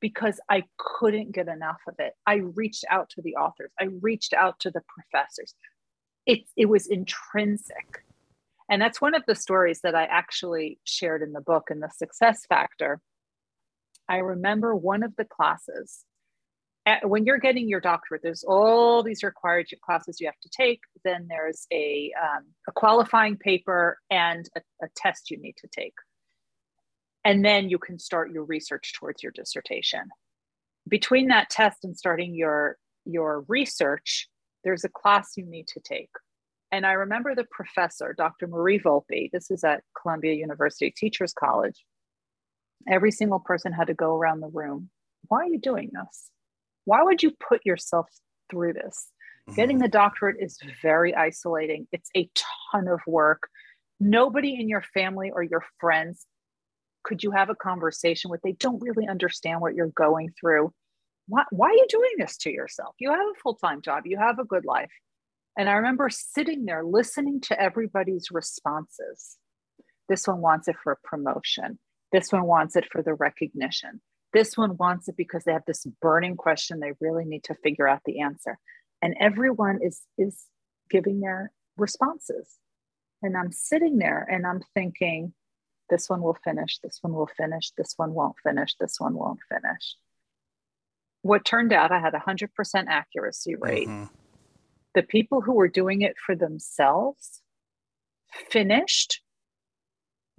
because 0.00 0.40
I 0.48 0.64
couldn't 0.78 1.32
get 1.32 1.48
enough 1.48 1.80
of 1.86 1.94
it. 1.98 2.14
I 2.26 2.36
reached 2.36 2.84
out 2.88 3.10
to 3.10 3.22
the 3.22 3.36
authors, 3.36 3.70
I 3.78 3.88
reached 4.00 4.32
out 4.32 4.58
to 4.60 4.70
the 4.70 4.82
professors. 4.88 5.54
It, 6.26 6.40
it 6.56 6.66
was 6.66 6.86
intrinsic. 6.86 8.04
And 8.68 8.80
that's 8.80 9.00
one 9.00 9.14
of 9.14 9.24
the 9.26 9.34
stories 9.34 9.80
that 9.82 9.96
I 9.96 10.04
actually 10.04 10.78
shared 10.84 11.22
in 11.22 11.32
the 11.32 11.40
book 11.40 11.68
in 11.70 11.80
the 11.80 11.90
success 11.90 12.46
factor. 12.48 13.00
I 14.08 14.18
remember 14.18 14.76
one 14.76 15.02
of 15.02 15.16
the 15.16 15.24
classes 15.24 16.04
when 17.02 17.24
you're 17.24 17.38
getting 17.38 17.68
your 17.68 17.80
doctorate, 17.80 18.22
there's 18.22 18.44
all 18.44 19.02
these 19.02 19.22
required 19.22 19.68
classes 19.84 20.20
you 20.20 20.26
have 20.26 20.40
to 20.42 20.48
take. 20.48 20.80
Then 21.04 21.26
there's 21.28 21.66
a, 21.72 22.12
um, 22.20 22.44
a 22.68 22.72
qualifying 22.72 23.36
paper 23.36 23.98
and 24.10 24.48
a, 24.56 24.60
a 24.82 24.88
test 24.96 25.30
you 25.30 25.38
need 25.38 25.56
to 25.58 25.68
take. 25.68 25.94
And 27.24 27.44
then 27.44 27.68
you 27.68 27.78
can 27.78 27.98
start 27.98 28.30
your 28.30 28.44
research 28.44 28.94
towards 28.98 29.22
your 29.22 29.32
dissertation. 29.32 30.08
Between 30.88 31.28
that 31.28 31.50
test 31.50 31.84
and 31.84 31.96
starting 31.96 32.34
your, 32.34 32.76
your 33.04 33.44
research, 33.46 34.28
there's 34.64 34.84
a 34.84 34.88
class 34.88 35.36
you 35.36 35.44
need 35.44 35.66
to 35.68 35.80
take. 35.80 36.10
And 36.72 36.86
I 36.86 36.92
remember 36.92 37.34
the 37.34 37.46
professor, 37.50 38.14
Dr. 38.16 38.46
Marie 38.46 38.78
Volpe, 38.78 39.30
this 39.32 39.50
is 39.50 39.64
at 39.64 39.82
Columbia 40.00 40.34
University 40.34 40.92
Teachers 40.96 41.32
College. 41.32 41.84
Every 42.88 43.10
single 43.10 43.40
person 43.40 43.72
had 43.72 43.88
to 43.88 43.94
go 43.94 44.14
around 44.14 44.40
the 44.40 44.48
room. 44.48 44.88
Why 45.28 45.40
are 45.40 45.46
you 45.46 45.58
doing 45.58 45.90
this? 45.92 46.30
Why 46.84 47.02
would 47.02 47.22
you 47.22 47.32
put 47.48 47.64
yourself 47.64 48.08
through 48.50 48.74
this? 48.74 49.08
Mm-hmm. 49.48 49.56
Getting 49.56 49.78
the 49.78 49.88
doctorate 49.88 50.36
is 50.40 50.58
very 50.82 51.14
isolating. 51.14 51.86
It's 51.92 52.10
a 52.16 52.28
ton 52.72 52.88
of 52.88 53.00
work. 53.06 53.48
Nobody 53.98 54.58
in 54.58 54.68
your 54.68 54.82
family 54.94 55.30
or 55.30 55.42
your 55.42 55.64
friends 55.78 56.26
could 57.02 57.22
you 57.22 57.30
have 57.30 57.50
a 57.50 57.54
conversation 57.54 58.30
with. 58.30 58.40
They 58.42 58.52
don't 58.52 58.80
really 58.80 59.06
understand 59.08 59.60
what 59.60 59.74
you're 59.74 59.88
going 59.88 60.30
through. 60.38 60.72
Why, 61.28 61.44
why 61.50 61.68
are 61.68 61.74
you 61.74 61.86
doing 61.88 62.10
this 62.18 62.36
to 62.38 62.50
yourself? 62.50 62.94
You 62.98 63.10
have 63.10 63.20
a 63.20 63.40
full 63.42 63.54
time 63.54 63.82
job, 63.82 64.04
you 64.06 64.18
have 64.18 64.38
a 64.38 64.44
good 64.44 64.64
life. 64.64 64.90
And 65.56 65.68
I 65.68 65.74
remember 65.74 66.08
sitting 66.10 66.64
there 66.64 66.84
listening 66.84 67.40
to 67.42 67.60
everybody's 67.60 68.30
responses. 68.30 69.36
This 70.08 70.26
one 70.26 70.40
wants 70.40 70.68
it 70.68 70.76
for 70.82 70.92
a 70.92 71.08
promotion. 71.08 71.78
This 72.12 72.32
one 72.32 72.44
wants 72.44 72.76
it 72.76 72.86
for 72.90 73.02
the 73.02 73.14
recognition. 73.14 74.00
This 74.32 74.56
one 74.56 74.76
wants 74.76 75.08
it 75.08 75.16
because 75.16 75.44
they 75.44 75.52
have 75.52 75.64
this 75.66 75.86
burning 76.00 76.36
question 76.36 76.78
they 76.78 76.92
really 77.00 77.24
need 77.24 77.44
to 77.44 77.54
figure 77.54 77.88
out 77.88 78.02
the 78.04 78.20
answer. 78.20 78.58
And 79.02 79.14
everyone 79.18 79.80
is 79.82 80.02
is 80.18 80.46
giving 80.88 81.20
their 81.20 81.52
responses. 81.76 82.56
And 83.22 83.36
I'm 83.36 83.52
sitting 83.52 83.98
there 83.98 84.26
and 84.30 84.46
I'm 84.46 84.62
thinking, 84.74 85.34
this 85.88 86.08
one 86.08 86.22
will 86.22 86.38
finish, 86.44 86.78
this 86.78 86.98
one 87.02 87.12
will 87.12 87.28
finish, 87.36 87.72
this 87.76 87.94
one 87.96 88.14
won't 88.14 88.36
finish, 88.42 88.76
this 88.78 88.96
one 88.98 89.14
won't 89.14 89.40
finish. 89.48 89.96
What 91.22 91.44
turned 91.44 91.72
out, 91.72 91.92
I 91.92 92.00
had 92.00 92.14
a 92.14 92.18
100% 92.18 92.48
accuracy 92.88 93.56
rate. 93.56 93.88
Mm-hmm. 93.88 94.14
The 94.94 95.02
people 95.02 95.42
who 95.42 95.52
were 95.52 95.68
doing 95.68 96.00
it 96.02 96.16
for 96.24 96.34
themselves 96.34 97.42
finished, 98.48 99.20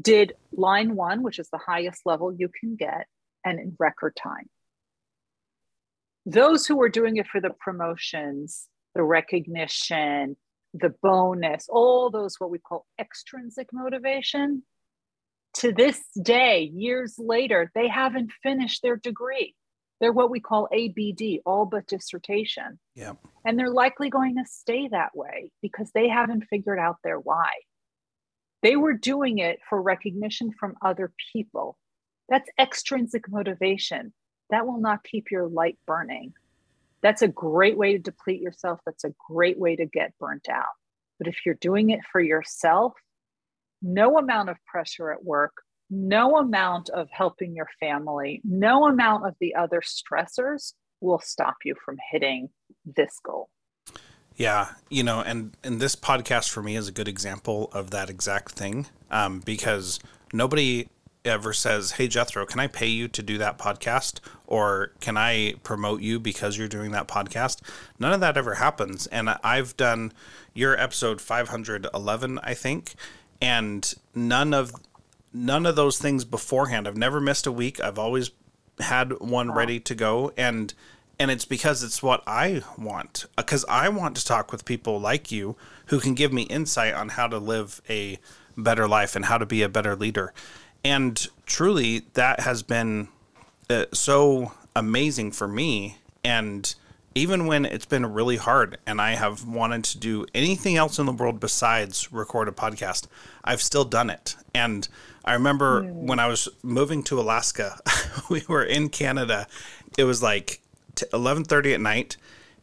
did 0.02 0.34
line 0.52 0.96
one, 0.96 1.22
which 1.22 1.38
is 1.38 1.50
the 1.50 1.60
highest 1.60 2.02
level 2.06 2.34
you 2.34 2.50
can 2.50 2.76
get, 2.76 3.06
and 3.46 3.60
in 3.60 3.76
record 3.80 4.16
time. 4.22 4.50
Those 6.26 6.66
who 6.66 6.78
were 6.78 6.90
doing 6.90 7.18
it 7.18 7.28
for 7.28 7.42
the 7.42 7.50
promotions, 7.50 8.68
the 8.94 9.04
recognition, 9.04 10.38
the 10.74 10.94
bonus, 11.02 11.68
all 11.70 12.10
those 12.10 12.36
what 12.40 12.52
we 12.52 12.60
call 12.60 12.86
extrinsic 13.00 13.68
motivation, 13.74 14.64
to 15.56 15.74
this 15.74 16.00
day, 16.22 16.72
years 16.74 17.16
later, 17.18 17.72
they 17.76 17.88
haven't 17.88 18.32
finished 18.42 18.82
their 18.82 18.96
degree. 18.96 19.56
They're 20.00 20.14
what 20.14 20.32
we 20.32 20.40
call 20.40 20.68
ABD, 20.74 21.42
all 21.46 21.66
but 21.66 21.88
dissertation. 21.88 22.80
Yeah. 22.96 23.14
And 23.46 23.60
they're 23.60 23.70
likely 23.70 24.10
going 24.10 24.36
to 24.38 24.46
stay 24.50 24.88
that 24.88 25.16
way 25.16 25.52
because 25.62 25.92
they 25.94 26.08
haven't 26.08 26.46
figured 26.50 26.80
out 26.80 26.98
their 27.04 27.20
why. 27.20 27.50
They 28.64 28.76
were 28.76 28.94
doing 28.94 29.40
it 29.40 29.60
for 29.70 29.82
recognition 29.82 30.54
from 30.60 30.76
other 30.82 31.12
people. 31.34 31.78
That's 32.32 32.50
extrinsic 32.58 33.30
motivation. 33.30 34.14
That 34.50 34.66
will 34.66 34.80
not 34.80 35.04
keep 35.04 35.30
your 35.30 35.48
light 35.48 35.78
burning. 35.86 36.34
That's 37.04 37.22
a 37.22 37.28
great 37.28 37.78
way 37.78 37.92
to 37.92 38.00
deplete 38.00 38.42
yourself. 38.42 38.80
That's 38.86 39.04
a 39.04 39.14
great 39.30 39.60
way 39.60 39.76
to 39.76 39.86
get 39.86 40.18
burnt 40.18 40.48
out. 40.50 40.74
But 41.20 41.28
if 41.28 41.46
you're 41.46 41.56
doing 41.56 41.90
it 41.90 42.00
for 42.10 42.22
yourself, 42.22 42.94
no 43.82 44.18
amount 44.18 44.50
of 44.50 44.56
pressure 44.66 45.12
at 45.12 45.24
work, 45.24 45.52
no 45.90 46.38
amount 46.38 46.90
of 46.90 47.10
helping 47.12 47.54
your 47.54 47.68
family, 47.80 48.40
no 48.46 48.88
amount 48.88 49.28
of 49.28 49.36
the 49.42 49.54
other 49.56 49.82
stressors 49.82 50.74
will 51.02 51.20
stop 51.20 51.58
you 51.66 51.76
from 51.84 51.98
hitting 52.12 52.50
this 52.86 53.20
goal. 53.24 53.50
Yeah, 54.38 54.70
you 54.90 55.04
know, 55.04 55.20
and 55.20 55.58
and 55.64 55.82
this 55.82 55.98
podcast 55.98 56.50
for 56.50 56.64
me 56.64 56.78
is 56.78 56.88
a 56.88 56.94
good 56.94 57.10
example 57.10 57.70
of 57.74 57.92
that 57.92 58.10
exact 58.10 58.54
thing, 58.54 58.88
um, 59.10 59.42
because 59.42 60.00
nobody 60.32 60.88
ever 61.24 61.54
says, 61.54 61.92
"Hey 61.92 62.08
Jethro, 62.08 62.46
can 62.46 62.60
I 62.60 62.68
pay 62.68 62.88
you 62.88 63.08
to 63.08 63.22
do 63.22 63.38
that 63.38 63.58
podcast 63.58 64.20
or 64.48 64.92
can 65.00 65.18
I 65.18 65.56
promote 65.64 66.02
you 66.02 66.20
because 66.20 66.58
you're 66.58 66.68
doing 66.68 66.92
that 66.92 67.08
podcast?" 67.08 67.60
None 68.00 68.14
of 68.14 68.20
that 68.20 68.38
ever 68.38 68.56
happens. 68.56 69.08
And 69.08 69.30
I've 69.44 69.78
done 69.78 70.14
your 70.54 70.80
episode 70.80 71.22
511, 71.22 72.40
I 72.44 72.54
think, 72.54 72.94
and 73.42 73.94
none 74.16 74.54
of 74.54 74.72
none 75.34 75.66
of 75.66 75.76
those 75.76 75.98
things 75.98 76.26
beforehand. 76.26 76.88
I've 76.88 76.98
never 76.98 77.20
missed 77.20 77.48
a 77.48 77.52
week. 77.52 77.80
I've 77.80 78.00
always 78.00 78.32
had 78.80 79.20
one 79.20 79.50
wow. 79.50 79.56
ready 79.56 79.80
to 79.80 79.96
go 79.96 80.32
and 80.38 80.74
and 81.20 81.30
it's 81.30 81.46
because 81.46 81.84
it's 81.84 82.02
what 82.02 82.24
I 82.26 82.64
want 82.78 83.26
uh, 83.38 83.44
because 83.44 83.64
I 83.70 83.90
want 83.90 84.18
to 84.18 84.26
talk 84.26 84.52
with 84.52 84.66
people 84.66 85.00
like 85.00 85.32
you 85.32 85.56
who 85.88 86.00
can 86.00 86.16
give 86.16 86.34
me 86.34 86.44
insight 86.44 86.94
on 86.94 87.10
how 87.10 87.28
to 87.28 87.38
live 87.38 87.82
a 87.90 88.18
better 88.58 88.88
life 88.88 89.16
and 89.16 89.26
how 89.26 89.38
to 89.38 89.46
be 89.46 89.62
a 89.62 89.70
better 89.70 89.96
leader 89.96 90.34
and 90.84 91.28
truly 91.46 92.04
that 92.14 92.42
has 92.42 92.64
been 92.64 93.08
uh, 93.70 93.86
so 93.94 94.54
amazing 94.76 95.32
for 95.32 95.48
me 95.48 95.98
and 96.24 96.76
even 97.14 97.46
when 97.46 97.66
it's 97.66 97.86
been 97.86 98.14
really 98.14 98.38
hard 98.38 98.78
and 98.86 99.02
I 99.02 99.16
have 99.16 99.46
wanted 99.46 99.84
to 99.86 99.98
do 99.98 100.26
anything 100.34 100.78
else 100.78 100.98
in 100.98 101.06
the 101.06 101.12
world 101.12 101.40
besides 101.40 102.12
record 102.12 102.48
a 102.48 102.52
podcast, 102.52 103.08
I've 103.44 103.62
still 103.62 103.84
done 103.84 104.10
it. 104.10 104.36
And 104.54 104.88
I 105.26 105.34
remember 105.34 105.84
mm. 105.84 105.94
when 106.08 106.20
I 106.20 106.28
was 106.28 106.48
moving 106.64 107.04
to 107.04 107.20
Alaska, 107.20 107.80
we 108.30 108.44
were 108.48 108.64
in 108.64 108.90
Canada. 108.90 109.48
It 109.98 110.06
was 110.06 110.24
like 110.24 110.62
11:30 110.96 111.74
at 111.74 111.82
night 111.82 112.18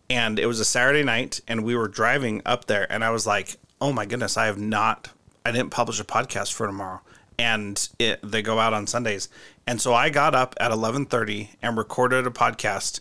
and 0.09 0.39
it 0.39 0.47
was 0.47 0.61
a 0.61 0.65
Saturday 0.65 1.03
night 1.03 1.41
and 1.47 1.65
we 1.65 1.77
were 1.77 1.89
driving 1.89 2.41
up 2.47 2.67
there 2.67 2.91
and 2.91 3.05
I 3.05 3.11
was 3.11 3.27
like, 3.27 3.57
"Oh 3.81 3.93
my 3.93 4.07
goodness, 4.07 4.37
I 4.37 4.47
have 4.47 4.59
not 4.59 5.11
I 5.45 5.53
didn't 5.53 5.71
publish 5.71 6.01
a 6.01 6.05
podcast 6.05 6.53
for 6.55 6.67
tomorrow." 6.67 7.01
And 7.39 7.89
it, 7.99 8.21
they 8.23 8.43
go 8.43 8.59
out 8.59 8.75
on 8.75 8.87
Sundays. 8.87 9.29
And 9.67 9.81
so 9.81 9.95
I 9.95 10.11
got 10.11 10.35
up 10.35 10.55
at 10.61 10.73
11:30 10.73 11.51
and 11.63 11.77
recorded 11.77 12.27
a 12.27 12.31
podcast 12.31 13.01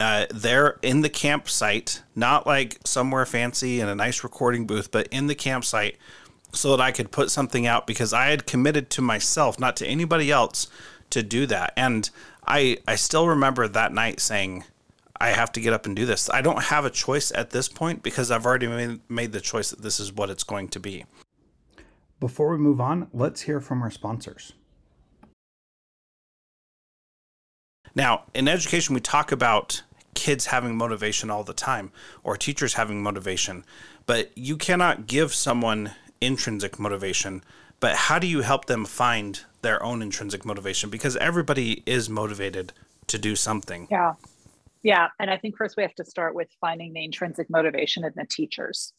uh, 0.00 0.26
there 0.30 0.78
in 0.82 1.00
the 1.00 1.08
campsite, 1.08 2.02
not 2.14 2.46
like 2.46 2.78
somewhere 2.84 3.26
fancy 3.26 3.80
in 3.80 3.88
a 3.88 3.94
nice 3.94 4.24
recording 4.24 4.66
booth, 4.66 4.90
but 4.90 5.06
in 5.08 5.26
the 5.26 5.34
campsite, 5.34 5.96
so 6.52 6.70
that 6.70 6.82
I 6.82 6.90
could 6.90 7.10
put 7.10 7.30
something 7.30 7.66
out 7.66 7.86
because 7.86 8.12
I 8.12 8.26
had 8.26 8.46
committed 8.46 8.90
to 8.90 9.02
myself, 9.02 9.58
not 9.58 9.76
to 9.76 9.86
anybody 9.86 10.30
else, 10.30 10.68
to 11.10 11.22
do 11.22 11.46
that. 11.46 11.72
And 11.76 12.08
I 12.46 12.78
I 12.86 12.96
still 12.96 13.28
remember 13.28 13.68
that 13.68 13.92
night 13.92 14.20
saying, 14.20 14.64
I 15.20 15.28
have 15.28 15.52
to 15.52 15.60
get 15.60 15.72
up 15.72 15.86
and 15.86 15.96
do 15.96 16.06
this. 16.06 16.28
I 16.30 16.42
don't 16.42 16.64
have 16.64 16.84
a 16.84 16.90
choice 16.90 17.32
at 17.34 17.50
this 17.50 17.68
point 17.68 18.02
because 18.02 18.30
I've 18.30 18.46
already 18.46 18.66
made, 18.66 19.00
made 19.08 19.32
the 19.32 19.40
choice 19.40 19.70
that 19.70 19.82
this 19.82 20.00
is 20.00 20.12
what 20.12 20.30
it's 20.30 20.44
going 20.44 20.68
to 20.68 20.80
be. 20.80 21.04
Before 22.18 22.50
we 22.50 22.58
move 22.58 22.80
on, 22.80 23.08
let's 23.12 23.42
hear 23.42 23.60
from 23.60 23.82
our 23.82 23.90
sponsors. 23.90 24.54
Now, 27.94 28.24
in 28.34 28.48
education, 28.48 28.94
we 28.94 29.00
talk 29.00 29.32
about 29.32 29.82
kids 30.14 30.46
having 30.46 30.76
motivation 30.76 31.30
all 31.30 31.44
the 31.44 31.52
time 31.52 31.92
or 32.24 32.36
teachers 32.36 32.74
having 32.74 33.02
motivation, 33.02 33.64
but 34.06 34.30
you 34.36 34.56
cannot 34.56 35.06
give 35.06 35.34
someone 35.34 35.92
intrinsic 36.20 36.78
motivation. 36.78 37.42
But 37.80 37.96
how 37.96 38.18
do 38.18 38.26
you 38.26 38.40
help 38.40 38.64
them 38.64 38.86
find 38.86 39.42
their 39.60 39.82
own 39.82 40.00
intrinsic 40.00 40.44
motivation? 40.46 40.88
Because 40.88 41.16
everybody 41.16 41.82
is 41.84 42.08
motivated 42.08 42.72
to 43.08 43.18
do 43.18 43.36
something. 43.36 43.88
Yeah. 43.90 44.14
Yeah. 44.82 45.08
And 45.18 45.30
I 45.30 45.36
think 45.36 45.56
first 45.56 45.76
we 45.76 45.82
have 45.82 45.94
to 45.96 46.04
start 46.04 46.34
with 46.34 46.48
finding 46.60 46.94
the 46.94 47.04
intrinsic 47.04 47.50
motivation 47.50 48.04
in 48.04 48.12
the 48.16 48.24
teachers 48.24 48.94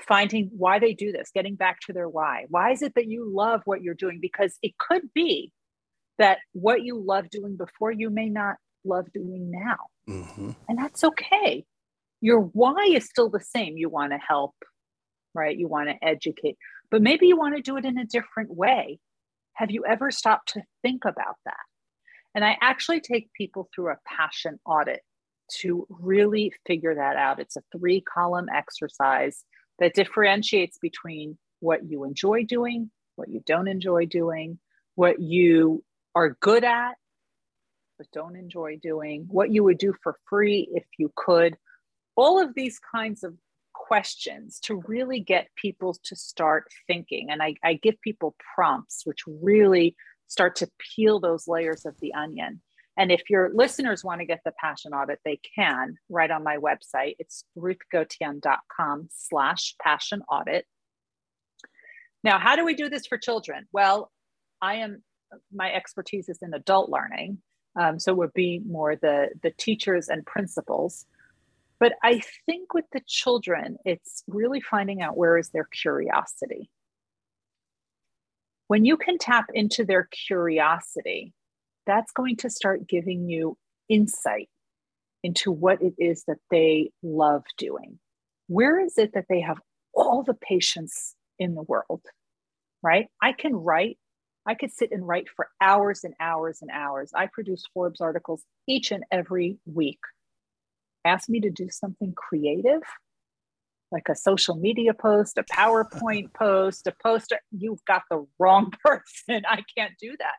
finding 0.00 0.50
why 0.56 0.78
they 0.78 0.94
do 0.94 1.12
this, 1.12 1.30
getting 1.34 1.54
back 1.54 1.80
to 1.80 1.92
their 1.92 2.08
why. 2.08 2.44
Why 2.48 2.72
is 2.72 2.82
it 2.82 2.94
that 2.94 3.08
you 3.08 3.30
love 3.32 3.62
what 3.64 3.82
you're 3.82 3.94
doing? 3.94 4.18
Because 4.20 4.58
it 4.62 4.76
could 4.78 5.02
be 5.14 5.52
that 6.18 6.38
what 6.52 6.82
you 6.82 7.02
love 7.02 7.30
doing 7.30 7.56
before 7.56 7.92
you 7.92 8.10
may 8.10 8.28
not 8.28 8.56
love 8.84 9.06
doing 9.12 9.50
now. 9.50 9.76
Mm-hmm. 10.08 10.50
And 10.68 10.78
that's 10.78 11.04
okay. 11.04 11.64
Your 12.20 12.40
why 12.40 12.90
is 12.92 13.04
still 13.04 13.30
the 13.30 13.40
same. 13.40 13.76
You 13.76 13.88
want 13.88 14.12
to 14.12 14.18
help, 14.18 14.54
right? 15.34 15.56
You 15.56 15.68
want 15.68 15.88
to 15.88 16.06
educate, 16.06 16.56
but 16.90 17.02
maybe 17.02 17.26
you 17.26 17.36
want 17.36 17.56
to 17.56 17.62
do 17.62 17.76
it 17.76 17.84
in 17.84 17.98
a 17.98 18.04
different 18.04 18.54
way. 18.54 18.98
Have 19.54 19.70
you 19.70 19.84
ever 19.86 20.10
stopped 20.10 20.52
to 20.52 20.62
think 20.82 21.04
about 21.04 21.36
that? 21.44 21.54
And 22.34 22.44
I 22.44 22.56
actually 22.60 23.00
take 23.00 23.32
people 23.32 23.68
through 23.74 23.92
a 23.92 23.98
passion 24.06 24.58
audit 24.66 25.00
to 25.60 25.86
really 25.88 26.52
figure 26.66 26.94
that 26.94 27.16
out. 27.16 27.40
It's 27.40 27.56
a 27.56 27.62
three 27.76 28.02
column 28.02 28.46
exercise 28.54 29.44
that 29.78 29.94
differentiates 29.94 30.78
between 30.78 31.38
what 31.60 31.84
you 31.88 32.04
enjoy 32.04 32.44
doing, 32.44 32.90
what 33.16 33.28
you 33.28 33.42
don't 33.46 33.68
enjoy 33.68 34.06
doing, 34.06 34.58
what 34.94 35.20
you 35.20 35.82
are 36.14 36.36
good 36.40 36.64
at, 36.64 36.94
but 37.98 38.06
don't 38.12 38.36
enjoy 38.36 38.78
doing, 38.82 39.26
what 39.28 39.52
you 39.52 39.64
would 39.64 39.78
do 39.78 39.94
for 40.02 40.16
free 40.28 40.68
if 40.72 40.84
you 40.98 41.10
could. 41.16 41.56
All 42.16 42.40
of 42.40 42.54
these 42.54 42.78
kinds 42.78 43.24
of 43.24 43.34
questions 43.72 44.58
to 44.60 44.82
really 44.86 45.20
get 45.20 45.48
people 45.54 45.96
to 46.04 46.16
start 46.16 46.64
thinking. 46.86 47.28
And 47.30 47.42
I, 47.42 47.54
I 47.62 47.74
give 47.74 48.00
people 48.00 48.34
prompts, 48.54 49.02
which 49.04 49.20
really 49.26 49.94
start 50.26 50.56
to 50.56 50.68
peel 50.78 51.20
those 51.20 51.46
layers 51.46 51.86
of 51.86 51.94
the 52.00 52.12
onion. 52.14 52.60
And 52.96 53.12
if 53.12 53.28
your 53.28 53.50
listeners 53.52 54.02
want 54.02 54.20
to 54.20 54.26
get 54.26 54.40
the 54.44 54.52
passion 54.58 54.92
audit, 54.92 55.20
they 55.24 55.38
can 55.54 55.96
right 56.08 56.30
on 56.30 56.42
my 56.42 56.56
website. 56.56 57.16
It's 57.18 57.44
ruthgotian.com 57.56 59.08
slash 59.14 59.74
passion 59.82 60.22
audit. 60.30 60.66
Now, 62.24 62.38
how 62.38 62.56
do 62.56 62.64
we 62.64 62.74
do 62.74 62.88
this 62.88 63.06
for 63.06 63.18
children? 63.18 63.66
Well, 63.72 64.10
I 64.62 64.76
am, 64.76 65.02
my 65.52 65.70
expertise 65.72 66.28
is 66.28 66.38
in 66.40 66.54
adult 66.54 66.90
learning. 66.90 67.38
Um, 67.78 67.98
so 67.98 68.12
it 68.12 68.18
would 68.18 68.32
be 68.32 68.60
more 68.66 68.96
the, 68.96 69.28
the 69.42 69.50
teachers 69.50 70.08
and 70.08 70.24
principals. 70.24 71.04
But 71.78 71.92
I 72.02 72.22
think 72.46 72.72
with 72.72 72.86
the 72.92 73.02
children, 73.06 73.76
it's 73.84 74.24
really 74.26 74.62
finding 74.62 75.02
out 75.02 75.18
where 75.18 75.36
is 75.36 75.50
their 75.50 75.68
curiosity. 75.70 76.70
When 78.68 78.86
you 78.86 78.96
can 78.96 79.18
tap 79.18 79.44
into 79.52 79.84
their 79.84 80.08
curiosity, 80.10 81.34
that's 81.86 82.12
going 82.12 82.36
to 82.36 82.50
start 82.50 82.88
giving 82.88 83.28
you 83.28 83.56
insight 83.88 84.48
into 85.22 85.50
what 85.50 85.80
it 85.82 85.94
is 85.98 86.24
that 86.26 86.38
they 86.50 86.90
love 87.02 87.44
doing. 87.56 87.98
Where 88.48 88.78
is 88.80 88.98
it 88.98 89.12
that 89.14 89.26
they 89.28 89.40
have 89.40 89.58
all 89.94 90.22
the 90.22 90.34
patience 90.34 91.14
in 91.38 91.54
the 91.54 91.62
world? 91.62 92.02
Right? 92.82 93.06
I 93.22 93.32
can 93.32 93.54
write. 93.54 93.98
I 94.46 94.54
could 94.54 94.72
sit 94.72 94.92
and 94.92 95.06
write 95.06 95.26
for 95.34 95.48
hours 95.60 96.04
and 96.04 96.14
hours 96.20 96.58
and 96.62 96.70
hours. 96.70 97.10
I 97.14 97.26
produce 97.26 97.64
Forbes 97.74 98.00
articles 98.00 98.44
each 98.68 98.92
and 98.92 99.04
every 99.10 99.58
week. 99.66 99.98
Ask 101.04 101.28
me 101.28 101.40
to 101.40 101.50
do 101.50 101.68
something 101.68 102.14
creative, 102.16 102.82
like 103.90 104.08
a 104.08 104.14
social 104.14 104.54
media 104.54 104.94
post, 104.94 105.38
a 105.38 105.42
PowerPoint 105.52 106.32
post, 106.34 106.86
a 106.86 106.94
poster. 107.02 107.40
You've 107.50 107.84
got 107.86 108.02
the 108.08 108.24
wrong 108.38 108.72
person. 108.84 109.42
I 109.48 109.64
can't 109.76 109.94
do 110.00 110.14
that 110.18 110.34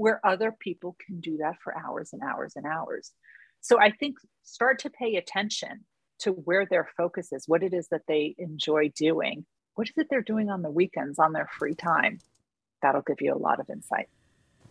where 0.00 0.24
other 0.24 0.50
people 0.50 0.96
can 1.06 1.20
do 1.20 1.36
that 1.36 1.56
for 1.62 1.76
hours 1.76 2.14
and 2.14 2.22
hours 2.22 2.54
and 2.56 2.64
hours. 2.64 3.12
So 3.60 3.78
I 3.78 3.90
think 3.90 4.16
start 4.42 4.78
to 4.78 4.88
pay 4.88 5.16
attention 5.16 5.84
to 6.20 6.30
where 6.30 6.64
their 6.64 6.88
focus 6.96 7.32
is, 7.32 7.44
what 7.46 7.62
it 7.62 7.74
is 7.74 7.88
that 7.88 8.06
they 8.08 8.34
enjoy 8.38 8.90
doing, 8.96 9.44
what 9.74 9.88
is 9.88 9.94
it 9.98 10.06
they're 10.08 10.22
doing 10.22 10.48
on 10.48 10.62
the 10.62 10.70
weekends, 10.70 11.18
on 11.18 11.34
their 11.34 11.50
free 11.58 11.74
time. 11.74 12.18
That'll 12.80 13.02
give 13.02 13.20
you 13.20 13.34
a 13.34 13.36
lot 13.36 13.60
of 13.60 13.68
insight. 13.68 14.08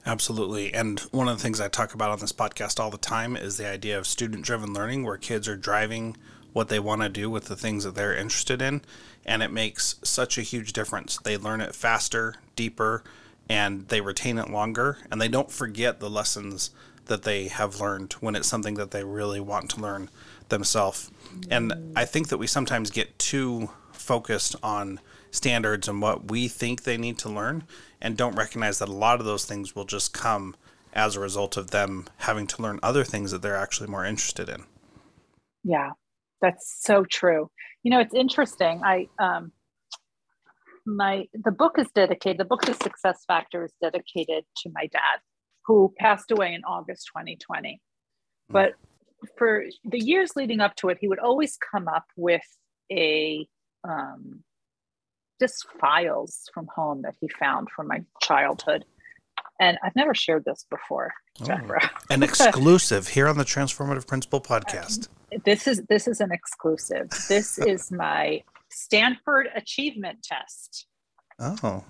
Absolutely. 0.03 0.73
And 0.73 0.99
one 1.11 1.27
of 1.27 1.37
the 1.37 1.43
things 1.43 1.61
I 1.61 1.67
talk 1.67 1.93
about 1.93 2.09
on 2.09 2.19
this 2.19 2.33
podcast 2.33 2.79
all 2.79 2.89
the 2.89 2.97
time 2.97 3.37
is 3.37 3.57
the 3.57 3.69
idea 3.69 3.99
of 3.99 4.07
student 4.07 4.43
driven 4.43 4.73
learning, 4.73 5.03
where 5.03 5.17
kids 5.17 5.47
are 5.47 5.55
driving 5.55 6.17
what 6.53 6.69
they 6.69 6.79
want 6.79 7.03
to 7.03 7.09
do 7.09 7.29
with 7.29 7.45
the 7.45 7.55
things 7.55 7.83
that 7.83 7.93
they're 7.93 8.17
interested 8.17 8.63
in. 8.63 8.81
And 9.27 9.43
it 9.43 9.51
makes 9.51 9.97
such 10.01 10.39
a 10.39 10.41
huge 10.41 10.73
difference. 10.73 11.19
They 11.23 11.37
learn 11.37 11.61
it 11.61 11.75
faster, 11.75 12.33
deeper, 12.55 13.03
and 13.49 13.87
they 13.87 13.99
retain 13.99 14.37
it 14.37 14.49
longer 14.49 14.97
and 15.11 15.19
they 15.19 15.27
don't 15.27 15.51
forget 15.51 15.99
the 15.99 16.09
lessons 16.09 16.71
that 17.05 17.23
they 17.23 17.47
have 17.47 17.81
learned 17.81 18.13
when 18.13 18.35
it's 18.35 18.47
something 18.47 18.75
that 18.75 18.91
they 18.91 19.03
really 19.03 19.39
want 19.39 19.69
to 19.71 19.81
learn 19.81 20.09
themselves. 20.49 21.09
And 21.49 21.73
I 21.95 22.05
think 22.05 22.29
that 22.29 22.37
we 22.37 22.47
sometimes 22.47 22.91
get 22.91 23.17
too 23.17 23.71
focused 23.91 24.55
on 24.61 24.99
standards 25.31 25.87
and 25.87 26.01
what 26.01 26.29
we 26.29 26.47
think 26.47 26.83
they 26.83 26.97
need 26.97 27.17
to 27.19 27.29
learn 27.29 27.63
and 28.01 28.15
don't 28.15 28.35
recognize 28.35 28.79
that 28.79 28.89
a 28.89 28.93
lot 28.93 29.19
of 29.19 29.25
those 29.25 29.45
things 29.45 29.75
will 29.75 29.85
just 29.85 30.13
come 30.13 30.55
as 30.93 31.15
a 31.15 31.19
result 31.19 31.57
of 31.57 31.71
them 31.71 32.05
having 32.17 32.47
to 32.47 32.61
learn 32.61 32.79
other 32.81 33.03
things 33.03 33.31
that 33.31 33.41
they're 33.41 33.55
actually 33.55 33.89
more 33.89 34.05
interested 34.05 34.49
in. 34.49 34.63
Yeah, 35.63 35.91
that's 36.41 36.79
so 36.81 37.05
true. 37.05 37.49
You 37.83 37.91
know, 37.91 37.99
it's 37.99 38.13
interesting. 38.13 38.81
I 38.83 39.07
um 39.19 39.51
my 40.85 41.25
the 41.33 41.51
book 41.51 41.77
is 41.77 41.87
dedicated 41.93 42.39
the 42.39 42.45
book 42.45 42.61
the 42.61 42.73
success 42.73 43.23
factor 43.27 43.63
is 43.63 43.73
dedicated 43.81 44.43
to 44.57 44.69
my 44.73 44.87
dad 44.87 45.19
who 45.65 45.93
passed 45.99 46.31
away 46.31 46.53
in 46.53 46.63
august 46.63 47.07
2020 47.13 47.79
hmm. 48.49 48.53
but 48.53 48.73
for 49.37 49.65
the 49.85 49.99
years 49.99 50.31
leading 50.35 50.59
up 50.59 50.75
to 50.75 50.89
it 50.89 50.97
he 50.99 51.07
would 51.07 51.19
always 51.19 51.57
come 51.71 51.87
up 51.87 52.05
with 52.15 52.41
a 52.91 53.47
um, 53.87 54.43
just 55.39 55.65
files 55.79 56.49
from 56.53 56.67
home 56.75 57.01
that 57.03 57.15
he 57.19 57.29
found 57.39 57.69
from 57.75 57.87
my 57.87 58.03
childhood. 58.21 58.85
And 59.61 59.77
i've 59.83 59.95
never 59.95 60.13
shared 60.13 60.45
this 60.45 60.65
before 60.69 61.11
oh, 61.41 61.57
an 62.09 62.23
exclusive 62.23 63.09
here 63.09 63.27
on 63.27 63.37
the 63.37 63.43
transformative 63.43 64.07
Principal 64.07 64.41
podcast. 64.41 65.09
This 65.45 65.67
is 65.67 65.81
this 65.89 66.07
is 66.07 66.21
an 66.21 66.31
exclusive. 66.31 67.09
This 67.27 67.57
is 67.59 67.91
my 67.91 68.41
Stanford 68.71 69.47
Achievement 69.55 70.23
Test. 70.23 70.87
Oh. 71.39 71.83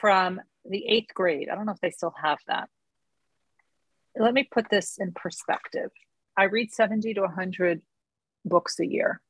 From 0.00 0.40
the 0.68 0.86
eighth 0.86 1.14
grade. 1.14 1.48
I 1.50 1.54
don't 1.54 1.66
know 1.66 1.72
if 1.72 1.80
they 1.80 1.90
still 1.90 2.14
have 2.22 2.38
that. 2.46 2.68
Let 4.16 4.34
me 4.34 4.48
put 4.50 4.68
this 4.70 4.98
in 4.98 5.12
perspective. 5.12 5.90
I 6.36 6.44
read 6.44 6.72
70 6.72 7.14
to 7.14 7.22
100 7.22 7.82
books 8.44 8.78
a 8.80 8.86
year. 8.86 9.20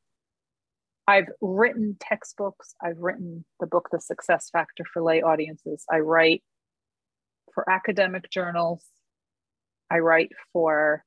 I've 1.06 1.28
written 1.40 1.96
textbooks. 1.98 2.74
I've 2.82 2.98
written 2.98 3.44
the 3.61 3.66
book, 3.66 3.88
The 3.90 4.00
Success 4.00 4.50
Factor 4.50 4.84
for 4.92 5.02
Lay 5.02 5.22
Audiences. 5.22 5.84
I 5.90 6.00
write 6.00 6.42
for 7.54 7.68
academic 7.70 8.30
journals. 8.30 8.84
I 9.90 10.00
write 10.00 10.32
for 10.52 11.02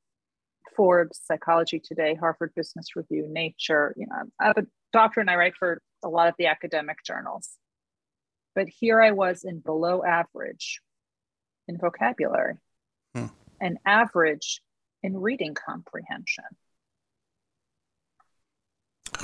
Forbes, 0.76 1.20
Psychology 1.24 1.80
Today, 1.80 2.16
Harvard 2.16 2.54
Business 2.56 2.96
Review, 2.96 3.28
Nature. 3.30 3.94
You 3.96 4.08
know, 4.08 4.24
I 4.40 4.48
have 4.48 4.58
a 4.58 4.66
doctor 4.92 5.20
and 5.20 5.30
I 5.30 5.36
write 5.36 5.56
for 5.58 5.82
a 6.04 6.10
lot 6.10 6.28
of 6.28 6.36
the 6.38 6.48
academic 6.48 6.98
journals. 7.06 7.50
But 8.56 8.68
here 8.68 9.02
I 9.02 9.12
was 9.12 9.44
in 9.44 9.60
below 9.60 10.04
average 10.04 10.82
in 11.68 11.78
vocabulary 11.78 12.56
hmm. 13.16 13.28
and 13.60 13.78
average 13.86 14.62
in 15.04 15.18
reading 15.18 15.56
comprehension. 15.56 16.44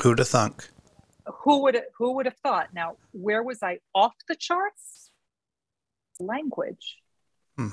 Who'd 0.01 0.19
have 0.19 0.27
thunk? 0.27 0.69
Who 1.43 1.63
would 1.63 1.81
who 1.97 2.13
would 2.13 2.25
have 2.25 2.37
thought? 2.37 2.69
Now, 2.73 2.95
where 3.11 3.43
was 3.43 3.61
I 3.61 3.79
off 3.93 4.13
the 4.29 4.35
charts? 4.35 5.11
Language. 6.19 6.97
Hmm. 7.57 7.69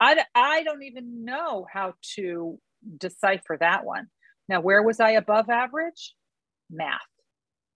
I, 0.00 0.24
I 0.34 0.62
don't 0.64 0.82
even 0.82 1.24
know 1.24 1.66
how 1.72 1.94
to 2.16 2.58
decipher 2.98 3.56
that 3.58 3.84
one. 3.84 4.08
Now, 4.48 4.60
where 4.60 4.82
was 4.82 5.00
I 5.00 5.12
above 5.12 5.48
average? 5.48 6.14
Math, 6.74 7.00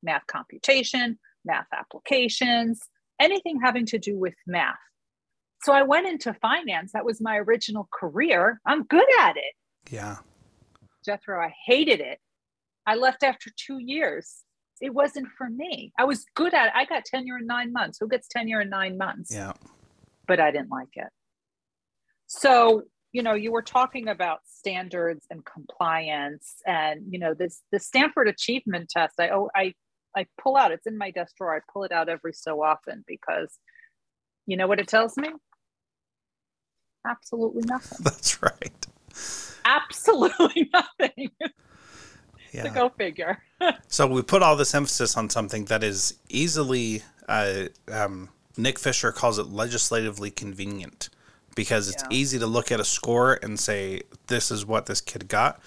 math 0.03 0.27
computation, 0.27 1.19
math 1.45 1.67
applications, 1.73 2.81
anything 3.21 3.61
having 3.63 3.87
to 3.87 3.99
do 3.99 4.19
with 4.19 4.35
math. 4.47 4.77
So 5.63 5.73
I 5.73 5.83
went 5.83 6.07
into 6.07 6.35
finance. 6.35 6.93
That 6.93 7.05
was 7.05 7.21
my 7.21 7.37
original 7.37 7.89
career. 7.93 8.61
I'm 8.67 8.85
good 8.85 9.07
at 9.21 9.37
it. 9.37 9.55
Yeah. 9.91 10.17
Jethro, 11.05 11.43
I 11.43 11.53
hated 11.67 12.01
it. 12.01 12.19
I 12.87 12.95
left 12.95 13.23
after 13.23 13.51
two 13.57 13.79
years. 13.79 14.45
It 14.81 14.95
wasn't 14.95 15.29
for 15.37 15.49
me. 15.51 15.93
I 15.99 16.05
was 16.05 16.25
good 16.37 16.55
at 16.55 16.69
it. 16.69 16.73
I 16.75 16.85
got 16.85 17.05
tenure 17.05 17.39
in 17.39 17.47
nine 17.47 17.73
months. 17.73 17.99
Who 18.01 18.09
gets 18.09 18.29
tenure 18.29 18.61
in 18.61 18.71
nine 18.71 18.97
months? 18.97 19.35
Yeah. 19.35 19.53
But 20.27 20.39
I 20.39 20.51
didn't 20.51 20.71
like 20.71 20.95
it. 20.95 21.09
So, 22.27 22.83
you 23.13 23.23
know, 23.23 23.35
you 23.35 23.53
were 23.53 23.63
talking 23.63 24.09
about 24.09 24.41
standards 24.45 25.27
and 25.31 25.45
compliance 25.45 26.57
and, 26.67 27.03
you 27.11 27.19
know, 27.19 27.35
this 27.35 27.63
the 27.73 27.79
Stanford 27.79 28.29
achievement 28.29 28.91
test. 28.91 29.15
I 29.19 29.31
oh 29.31 29.51
I 29.55 29.75
I 30.17 30.27
pull 30.41 30.57
out, 30.57 30.73
it's 30.73 30.87
in 30.87 30.99
my 30.99 31.11
desk 31.11 31.37
drawer. 31.37 31.57
I 31.57 31.61
pull 31.73 31.85
it 31.85 31.93
out 31.93 32.09
every 32.09 32.33
so 32.33 32.63
often 32.63 33.05
because 33.07 33.59
you 34.47 34.57
know 34.57 34.67
what 34.67 34.81
it 34.81 34.89
tells 34.89 35.17
me? 35.17 35.29
Absolutely 37.07 37.63
nothing. 37.67 37.99
That's 38.05 38.43
right. 38.43 38.87
Absolutely 39.65 40.71
nothing. 40.73 41.31
Yeah. 42.53 42.65
So 42.65 42.71
go 42.71 42.89
figure. 42.91 43.39
So 43.89 44.07
we 44.07 44.23
put 44.23 44.41
all 44.41 44.55
this 44.55 44.73
emphasis 44.73 45.17
on 45.17 45.31
something 45.31 45.65
that 45.65 45.83
is 45.83 46.15
easily, 46.29 47.03
uh, 47.29 47.65
um, 47.91 48.29
Nick 48.57 48.79
Fisher 48.79 49.11
calls 49.11 49.37
it 49.37 49.47
legislatively 49.47 50.31
convenient 50.31 51.09
because 51.59 51.89
it's 51.89 52.05
Yeah. 52.05 52.17
easy 52.17 52.39
to 52.39 52.47
look 52.47 52.71
at 52.71 52.79
a 52.79 52.85
score 52.85 53.37
and 53.43 53.59
say, 53.59 54.03
this 54.29 54.53
is 54.53 54.65
what 54.65 54.87
this 54.87 55.01
kid 55.01 55.27
got. 55.27 55.61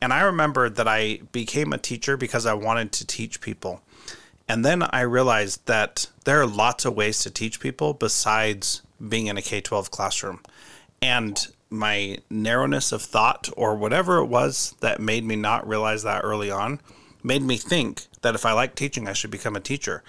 And 0.00 0.12
I 0.12 0.20
remember 0.20 0.70
that 0.70 0.86
I 0.86 1.22
became 1.32 1.72
a 1.72 1.78
teacher 1.78 2.16
because 2.16 2.46
I 2.46 2.54
wanted 2.54 2.92
to 2.92 3.04
teach 3.04 3.40
people. 3.40 3.82
And 4.48 4.64
then 4.64 4.84
I 4.92 5.00
realized 5.00 5.66
that 5.66 6.06
there 6.26 6.40
are 6.40 6.46
lots 6.46 6.84
of 6.84 6.94
ways 6.94 7.18
to 7.24 7.30
teach 7.30 7.58
people 7.58 7.92
besides 7.92 8.82
being 9.08 9.26
in 9.26 9.36
a 9.36 9.42
K 9.42 9.60
12 9.60 9.90
classroom. 9.90 10.38
And 11.00 11.44
my 11.68 12.18
narrowness 12.30 12.92
of 12.92 13.02
thought, 13.02 13.48
or 13.56 13.74
whatever 13.74 14.18
it 14.18 14.26
was 14.26 14.76
that 14.78 15.00
made 15.00 15.24
me 15.24 15.34
not 15.34 15.66
realize 15.66 16.04
that 16.04 16.22
early 16.22 16.52
on, 16.52 16.80
made 17.24 17.42
me 17.42 17.56
think 17.56 18.06
that 18.20 18.36
if 18.36 18.46
I 18.46 18.52
like 18.52 18.76
teaching, 18.76 19.08
I 19.08 19.12
should 19.12 19.32
become 19.32 19.56
a 19.56 19.60
teacher. 19.60 20.04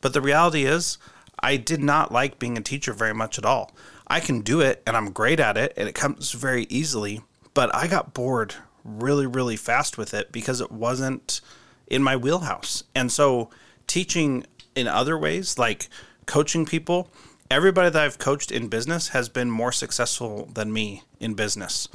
But 0.00 0.14
the 0.14 0.22
reality 0.22 0.64
is, 0.64 0.96
I 1.40 1.56
did 1.58 1.82
not 1.82 2.10
like 2.10 2.38
being 2.38 2.56
a 2.56 2.62
teacher 2.62 2.94
very 2.94 3.14
much 3.14 3.38
at 3.38 3.44
all. 3.44 3.70
I 4.10 4.20
can 4.20 4.40
do 4.40 4.60
it 4.60 4.82
and 4.86 4.96
I'm 4.96 5.12
great 5.12 5.40
at 5.40 5.56
it 5.56 5.72
and 5.76 5.88
it 5.88 5.94
comes 5.94 6.32
very 6.32 6.66
easily, 6.70 7.22
but 7.54 7.74
I 7.74 7.86
got 7.86 8.14
bored 8.14 8.54
really, 8.84 9.26
really 9.26 9.56
fast 9.56 9.98
with 9.98 10.14
it 10.14 10.32
because 10.32 10.60
it 10.60 10.72
wasn't 10.72 11.40
in 11.86 12.02
my 12.02 12.16
wheelhouse. 12.16 12.84
And 12.94 13.12
so, 13.12 13.50
teaching 13.86 14.46
in 14.74 14.86
other 14.86 15.18
ways, 15.18 15.58
like 15.58 15.88
coaching 16.26 16.64
people, 16.64 17.10
everybody 17.50 17.90
that 17.90 18.02
I've 18.02 18.18
coached 18.18 18.52
in 18.52 18.68
business 18.68 19.08
has 19.08 19.28
been 19.28 19.50
more 19.50 19.72
successful 19.72 20.48
than 20.52 20.72
me 20.72 21.02
in 21.20 21.34
business. 21.34 21.88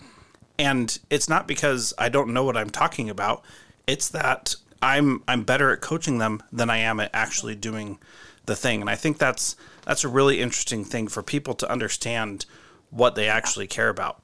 And 0.59 0.97
it's 1.09 1.29
not 1.29 1.47
because 1.47 1.93
I 1.97 2.09
don't 2.09 2.33
know 2.33 2.43
what 2.43 2.57
I'm 2.57 2.69
talking 2.69 3.09
about. 3.09 3.43
It's 3.87 4.09
that 4.09 4.55
I'm 4.81 5.23
I'm 5.27 5.43
better 5.43 5.71
at 5.71 5.81
coaching 5.81 6.17
them 6.17 6.43
than 6.51 6.69
I 6.69 6.77
am 6.77 6.99
at 6.99 7.09
actually 7.13 7.55
doing 7.55 7.99
the 8.45 8.55
thing. 8.55 8.81
And 8.81 8.89
I 8.89 8.95
think 8.95 9.17
that's 9.17 9.55
that's 9.85 10.03
a 10.03 10.07
really 10.07 10.41
interesting 10.41 10.83
thing 10.83 11.07
for 11.07 11.23
people 11.23 11.53
to 11.55 11.69
understand 11.71 12.45
what 12.89 13.15
they 13.15 13.27
actually 13.27 13.67
care 13.67 13.89
about. 13.89 14.23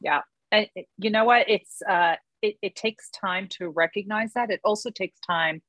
Yeah. 0.00 0.20
And 0.50 0.68
you 0.98 1.10
know 1.10 1.24
what? 1.24 1.48
It's 1.48 1.82
uh 1.82 2.16
it, 2.42 2.56
it 2.60 2.76
takes 2.76 3.10
time 3.10 3.48
to 3.58 3.68
recognize 3.68 4.32
that. 4.34 4.50
It 4.50 4.60
also 4.64 4.90
takes 4.90 5.18
time 5.20 5.62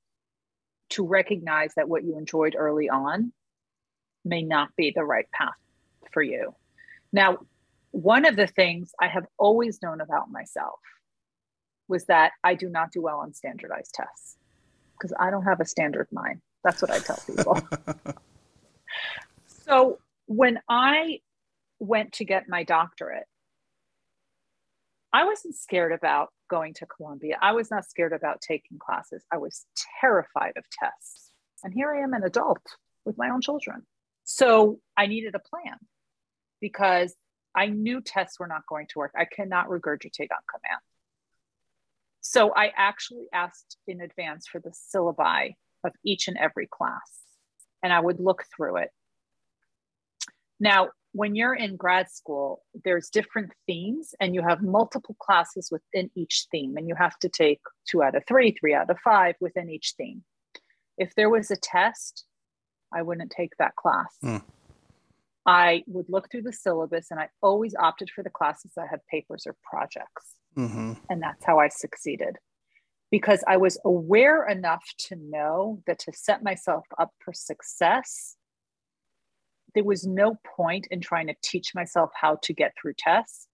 to 0.90 1.06
recognize 1.06 1.74
that 1.76 1.88
what 1.88 2.04
you 2.04 2.18
enjoyed 2.18 2.56
early 2.58 2.90
on 2.90 3.32
may 4.26 4.42
not 4.42 4.76
be 4.76 4.92
the 4.96 5.04
right 5.04 5.30
path 5.32 5.54
for 6.12 6.22
you. 6.22 6.56
Now, 7.12 7.40
one 7.92 8.26
of 8.26 8.36
the 8.36 8.48
things 8.48 8.92
I 9.00 9.08
have 9.08 9.26
always 9.38 9.82
known 9.82 10.02
about 10.02 10.32
myself 10.32 10.80
was 11.88 12.06
that 12.06 12.32
I 12.44 12.56
do 12.56 12.70
not 12.70 12.92
do 12.92 13.02
well 13.02 13.20
on 13.20 13.34
standardized 13.34 13.94
tests 13.94 14.38
because 14.98 15.14
I 15.20 15.30
don't 15.30 15.44
have 15.44 15.60
a 15.60 15.66
standard 15.66 16.08
mind. 16.12 16.42
That's 16.64 16.82
what 16.82 16.92
I 16.92 17.00
tell 17.00 17.20
people. 17.26 17.60
so 19.66 20.00
when 20.26 20.60
I 20.70 21.20
went 21.80 22.14
to 22.14 22.26
get 22.26 22.48
my 22.48 22.64
doctorate, 22.64 23.26
I 25.12 25.26
wasn't 25.26 25.56
scared 25.56 25.92
about 25.92 26.30
going 26.50 26.74
to 26.76 26.86
Columbia. 26.86 27.38
I 27.42 27.52
was 27.52 27.70
not 27.70 27.86
scared 27.86 28.14
about 28.14 28.42
taking 28.42 28.80
classes. 28.80 29.24
I 29.32 29.38
was 29.38 29.66
terrified 30.02 30.54
of 30.58 30.64
tests. 30.80 31.32
And 31.64 31.74
here 31.74 31.94
I 31.94 32.04
am, 32.04 32.14
an 32.14 32.24
adult 32.24 32.66
with 33.06 33.18
my 33.18 33.30
own 33.30 33.42
children. 33.42 33.84
So 34.24 34.80
I 34.98 35.08
needed 35.08 35.36
a 35.36 35.40
plan 35.40 35.78
because 36.62 37.14
I 37.56 37.68
knew 37.68 38.02
tests 38.02 38.40
were 38.40 38.48
not 38.48 38.66
going 38.68 38.88
to 38.88 39.00
work. 39.00 39.12
I 39.16 39.26
cannot 39.26 39.68
regurgitate 39.68 40.32
on 40.32 40.42
command. 40.50 40.82
So 42.22 42.54
I 42.56 42.72
actually 42.76 43.28
asked 43.34 43.78
in 43.86 44.02
advance 44.02 44.48
for 44.48 44.60
the 44.60 44.72
syllabi 44.72 45.56
of 45.84 45.94
each 46.04 46.28
and 46.28 46.38
every 46.38 46.68
class, 46.68 47.22
and 47.82 47.92
I 47.92 48.00
would 48.00 48.20
look 48.20 48.44
through 48.56 48.78
it. 48.78 48.90
Now, 50.60 50.90
when 51.12 51.36
you're 51.36 51.54
in 51.54 51.76
grad 51.76 52.10
school, 52.10 52.64
there's 52.84 53.10
different 53.10 53.52
themes, 53.68 54.16
and 54.20 54.34
you 54.34 54.42
have 54.42 54.62
multiple 54.62 55.16
classes 55.20 55.70
within 55.72 56.10
each 56.16 56.48
theme, 56.52 56.76
and 56.78 56.88
you 56.88 56.96
have 56.96 57.18
to 57.20 57.30
take 57.30 57.60
two 57.88 58.02
out 58.02 58.16
of 58.16 58.24
three, 58.28 58.52
three 58.52 58.74
out 58.74 58.90
of 58.90 58.98
five 59.04 59.36
within 59.40 59.70
each 59.70 59.94
theme. 59.98 60.24
If 60.98 61.14
there 61.16 61.30
was 61.30 61.52
a 61.52 61.56
test, 61.56 62.26
I 62.94 63.02
wouldn't 63.02 63.32
take 63.32 63.52
that 63.58 63.76
class. 63.76 64.16
Hmm. 64.22 64.38
I 65.46 65.84
would 65.88 66.06
look 66.08 66.32
through 66.32 66.44
the 66.44 66.54
syllabus, 66.54 67.12
and 67.12 67.20
I 67.20 67.30
always 67.42 67.76
opted 67.76 68.10
for 68.10 68.24
the 68.24 68.30
classes 68.30 68.72
that 68.76 68.88
had 68.90 69.02
papers 69.12 69.46
or 69.46 69.56
projects. 69.64 70.36
Mm-hmm. 70.58 70.94
And 71.10 71.22
that's 71.22 71.44
how 71.44 71.60
I 71.60 71.68
succeeded 71.68 72.38
because 73.14 73.44
I 73.48 73.58
was 73.58 73.78
aware 73.86 74.48
enough 74.48 74.84
to 75.10 75.16
know 75.16 75.84
that 75.86 76.00
to 76.00 76.12
set 76.12 76.42
myself 76.42 76.84
up 76.98 77.12
for 77.24 77.32
success, 77.32 78.38
there 79.76 79.84
was 79.84 80.04
no 80.04 80.40
point 80.58 80.88
in 80.90 81.00
trying 81.00 81.28
to 81.28 81.36
teach 81.44 81.76
myself 81.76 82.10
how 82.20 82.40
to 82.42 82.54
get 82.56 82.72
through 82.76 82.96
tests. 82.98 83.48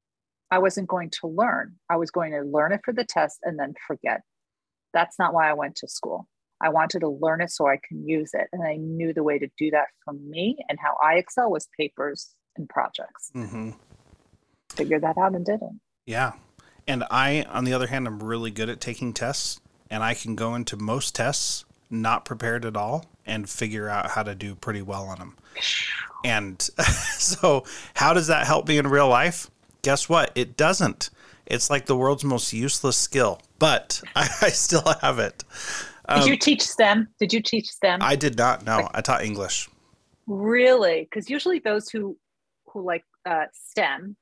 I 0.49 0.59
wasn't 0.59 0.87
going 0.87 1.09
to 1.19 1.27
learn. 1.27 1.75
I 1.89 1.97
was 1.97 2.09
going 2.09 2.31
to 2.31 2.41
learn 2.43 2.71
it 2.71 2.79
for 2.85 2.93
the 2.93 3.03
test 3.03 3.39
and 3.43 3.59
then 3.59 3.73
forget. 3.85 4.21
That's 4.93 5.19
not 5.19 5.33
why 5.33 5.49
I 5.49 5.53
went 5.55 5.75
to 5.75 5.89
school. 5.89 6.25
I 6.61 6.69
wanted 6.69 6.99
to 6.99 7.09
learn 7.09 7.41
it 7.41 7.51
so 7.51 7.67
I 7.67 7.79
can 7.85 8.07
use 8.07 8.31
it. 8.33 8.47
And 8.53 8.65
I 8.65 8.77
knew 8.77 9.13
the 9.13 9.23
way 9.23 9.39
to 9.39 9.49
do 9.57 9.71
that 9.71 9.87
for 10.05 10.13
me 10.13 10.55
and 10.69 10.79
how 10.81 10.95
I 11.03 11.15
excel 11.15 11.51
was 11.51 11.67
papers 11.77 12.33
and 12.55 12.69
projects. 12.69 13.29
Mm-hmm. 13.35 13.71
Figured 14.69 15.03
that 15.03 15.17
out 15.17 15.35
and 15.35 15.45
did 15.45 15.61
it. 15.61 15.79
Yeah. 16.05 16.31
And 16.89 17.03
I, 17.11 17.43
on 17.43 17.65
the 17.65 17.73
other 17.73 17.85
hand, 17.85 18.07
I'm 18.07 18.21
really 18.21 18.49
good 18.49 18.67
at 18.67 18.81
taking 18.81 19.13
tests, 19.13 19.61
and 19.91 20.03
I 20.03 20.15
can 20.15 20.35
go 20.35 20.55
into 20.55 20.75
most 20.75 21.13
tests 21.13 21.63
not 21.87 22.25
prepared 22.25 22.65
at 22.65 22.75
all 22.75 23.05
and 23.27 23.47
figure 23.47 23.87
out 23.87 24.09
how 24.09 24.23
to 24.23 24.33
do 24.33 24.55
pretty 24.55 24.81
well 24.81 25.03
on 25.03 25.19
them. 25.19 25.37
And 26.25 26.59
so, 27.19 27.63
how 27.93 28.13
does 28.13 28.25
that 28.25 28.47
help 28.47 28.67
me 28.67 28.79
in 28.79 28.87
real 28.87 29.07
life? 29.07 29.51
Guess 29.83 30.09
what? 30.09 30.31
It 30.33 30.57
doesn't. 30.57 31.11
It's 31.45 31.69
like 31.69 31.85
the 31.85 31.95
world's 31.95 32.23
most 32.23 32.53
useless 32.53 32.97
skill, 32.97 33.39
but 33.59 34.01
I, 34.15 34.27
I 34.41 34.49
still 34.49 34.83
have 35.01 35.19
it. 35.19 35.43
Did 36.09 36.25
you 36.25 36.37
teach 36.37 36.63
STEM? 36.63 37.07
Did 37.19 37.31
you 37.31 37.41
teach 37.43 37.67
STEM? 37.67 38.01
Um, 38.01 38.07
I 38.07 38.15
did 38.15 38.35
not 38.35 38.65
know. 38.65 38.89
I 38.95 39.01
taught 39.01 39.23
English. 39.23 39.69
Really? 40.25 41.03
Because 41.03 41.29
usually 41.29 41.59
those 41.59 41.87
who 41.89 42.17
who 42.65 42.81
like 42.81 43.05
uh, 43.27 43.45
STEM, 43.53 44.15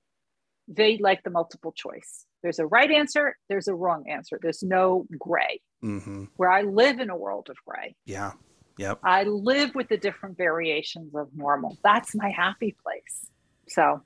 they 0.68 0.98
like 0.98 1.24
the 1.24 1.30
multiple 1.30 1.72
choice. 1.72 2.27
There's 2.44 2.60
a 2.60 2.66
right 2.66 2.92
answer. 2.92 3.38
There's 3.50 3.68
a 3.68 3.74
wrong 3.74 4.08
answer. 4.08 4.40
There's 4.42 4.64
no 4.64 5.06
gray. 5.18 5.62
Mm-hmm. 5.84 6.26
Where 6.36 6.52
I 6.52 6.62
live 6.64 7.00
in 7.00 7.10
a 7.10 7.16
world 7.16 7.50
of 7.50 7.58
gray. 7.66 7.96
Yeah. 8.06 8.34
Yep. 8.78 9.00
I 9.04 9.24
live 9.24 9.74
with 9.76 9.90
the 9.90 9.98
different 9.98 10.38
variations 10.38 11.16
of 11.16 11.30
normal. 11.36 11.78
That's 11.84 12.16
my 12.16 12.30
happy 12.30 12.76
place. 12.84 13.28
So 13.68 14.02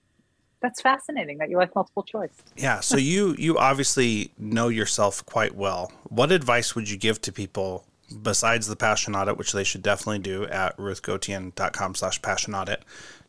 that's 0.61 0.81
fascinating 0.81 1.39
that 1.39 1.49
you 1.49 1.57
like 1.57 1.75
multiple 1.75 2.03
choice. 2.03 2.31
Yeah. 2.55 2.79
So 2.79 2.97
you 3.13 3.35
you 3.37 3.57
obviously 3.57 4.31
know 4.37 4.69
yourself 4.69 5.25
quite 5.25 5.55
well. 5.55 5.91
What 6.03 6.31
advice 6.31 6.75
would 6.75 6.89
you 6.89 6.97
give 6.97 7.21
to 7.21 7.31
people 7.31 7.85
besides 8.21 8.67
the 8.67 8.75
passion 8.75 9.15
audit, 9.15 9.37
which 9.37 9.51
they 9.51 9.63
should 9.63 9.83
definitely 9.83 10.19
do 10.19 10.45
at 10.45 10.75
ruthgotian.com 10.77 11.95
slash 11.95 12.21
passion 12.21 12.55
audit? 12.55 12.83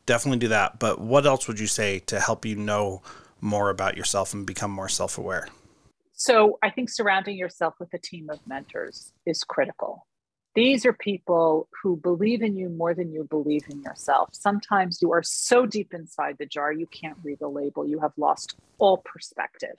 Definitely 0.06 0.38
do 0.38 0.48
that. 0.48 0.78
But 0.78 1.00
what 1.00 1.26
else 1.26 1.46
would 1.48 1.60
you 1.60 1.66
say 1.66 2.00
to 2.00 2.20
help 2.20 2.44
you 2.44 2.56
know 2.56 3.02
more 3.42 3.68
about 3.68 3.96
yourself 3.96 4.33
and 4.33 4.46
become 4.46 4.70
more 4.70 4.88
self 4.88 5.18
aware? 5.18 5.48
So 6.14 6.59
I 6.62 6.70
think 6.70 6.88
surrounding 6.88 7.37
yourself 7.37 7.74
with 7.81 7.92
a 7.92 7.98
team 7.98 8.31
of 8.31 8.38
mentors 8.46 9.12
is 9.26 9.42
critical. 9.44 10.07
These 10.55 10.85
are 10.85 10.92
people 10.92 11.68
who 11.83 11.96
believe 11.96 12.42
in 12.42 12.57
you 12.57 12.68
more 12.68 12.94
than 12.94 13.11
you 13.11 13.24
believe 13.24 13.64
in 13.70 13.83
yourself. 13.83 14.28
Sometimes 14.33 15.00
you 15.00 15.11
are 15.12 15.22
so 15.22 15.64
deep 15.64 15.94
inside 15.94 16.37
the 16.38 16.46
jar, 16.46 16.72
you 16.72 16.87
can't 16.87 17.16
read 17.24 17.38
the 17.40 17.48
label. 17.48 17.88
You 17.88 18.00
have 18.00 18.12
lost 18.18 18.55
all 18.78 18.98
perspective. 18.98 19.76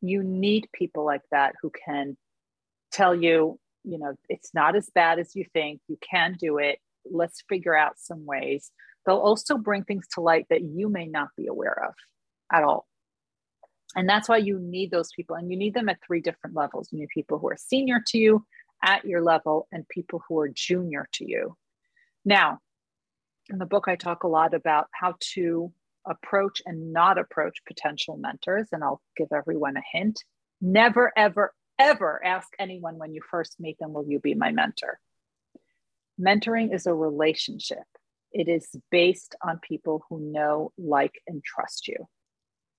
You 0.00 0.22
need 0.24 0.66
people 0.72 1.04
like 1.04 1.22
that 1.30 1.54
who 1.60 1.70
can 1.70 2.16
tell 2.90 3.14
you, 3.14 3.60
you 3.84 3.98
know, 3.98 4.14
it's 4.28 4.54
not 4.54 4.76
as 4.76 4.90
bad 4.94 5.18
as 5.18 5.36
you 5.36 5.44
think. 5.52 5.80
You 5.88 5.98
can 6.00 6.36
do 6.40 6.58
it. 6.58 6.78
Let's 7.10 7.42
figure 7.48 7.76
out 7.76 7.98
some 7.98 8.24
ways. 8.24 8.70
They'll 9.04 9.16
also 9.16 9.58
bring 9.58 9.84
things 9.84 10.06
to 10.14 10.22
light 10.22 10.46
that 10.48 10.62
you 10.62 10.88
may 10.88 11.06
not 11.06 11.28
be 11.36 11.48
aware 11.48 11.86
of 11.86 11.94
at 12.52 12.62
all. 12.64 12.86
And 13.94 14.08
that's 14.08 14.28
why 14.28 14.38
you 14.38 14.58
need 14.58 14.90
those 14.90 15.10
people. 15.14 15.36
And 15.36 15.50
you 15.50 15.56
need 15.56 15.74
them 15.74 15.88
at 15.88 15.98
three 16.06 16.20
different 16.20 16.56
levels. 16.56 16.88
You 16.90 17.00
need 17.00 17.08
people 17.08 17.38
who 17.38 17.48
are 17.48 17.56
senior 17.56 18.02
to 18.08 18.18
you 18.18 18.46
at 18.82 19.04
your 19.04 19.20
level 19.20 19.68
and 19.70 19.88
people 19.88 20.22
who 20.26 20.38
are 20.40 20.48
junior 20.48 21.08
to 21.14 21.28
you. 21.28 21.56
Now, 22.24 22.58
in 23.50 23.58
the 23.58 23.66
book, 23.66 23.88
I 23.88 23.96
talk 23.96 24.24
a 24.24 24.28
lot 24.28 24.54
about 24.54 24.86
how 24.92 25.14
to 25.34 25.72
approach 26.06 26.62
and 26.64 26.92
not 26.92 27.18
approach 27.18 27.58
potential 27.66 28.16
mentors. 28.16 28.68
And 28.72 28.82
I'll 28.82 29.02
give 29.16 29.28
everyone 29.34 29.76
a 29.76 29.82
hint. 29.92 30.22
Never, 30.60 31.12
ever, 31.16 31.52
ever 31.78 32.24
ask 32.24 32.48
anyone 32.58 32.98
when 32.98 33.12
you 33.12 33.20
first 33.30 33.56
meet 33.60 33.78
them, 33.78 33.92
Will 33.92 34.06
you 34.08 34.20
be 34.20 34.34
my 34.34 34.52
mentor? 34.52 34.98
Mentoring 36.20 36.74
is 36.74 36.86
a 36.86 36.94
relationship, 36.94 37.84
it 38.32 38.48
is 38.48 38.68
based 38.90 39.34
on 39.42 39.58
people 39.58 40.04
who 40.08 40.20
know, 40.20 40.72
like, 40.78 41.20
and 41.26 41.42
trust 41.42 41.88
you. 41.88 41.96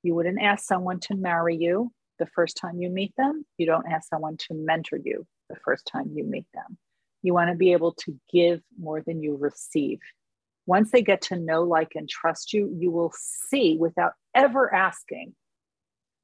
You 0.03 0.13
wouldn't 0.15 0.41
ask 0.41 0.65
someone 0.65 0.99
to 1.01 1.15
marry 1.15 1.55
you 1.55 1.91
the 2.19 2.25
first 2.27 2.57
time 2.57 2.81
you 2.81 2.89
meet 2.89 3.13
them. 3.17 3.45
You 3.57 3.65
don't 3.65 3.89
ask 3.89 4.09
someone 4.09 4.37
to 4.37 4.53
mentor 4.53 4.99
you 5.03 5.25
the 5.49 5.55
first 5.55 5.87
time 5.87 6.11
you 6.13 6.23
meet 6.23 6.45
them. 6.53 6.77
You 7.21 7.33
want 7.33 7.49
to 7.49 7.55
be 7.55 7.71
able 7.71 7.93
to 7.93 8.19
give 8.31 8.61
more 8.77 9.01
than 9.01 9.23
you 9.23 9.37
receive. 9.37 9.99
Once 10.65 10.91
they 10.91 11.01
get 11.01 11.21
to 11.21 11.37
know, 11.37 11.63
like, 11.63 11.93
and 11.95 12.07
trust 12.07 12.53
you, 12.53 12.73
you 12.77 12.91
will 12.91 13.13
see 13.15 13.77
without 13.79 14.13
ever 14.35 14.73
asking, 14.73 15.33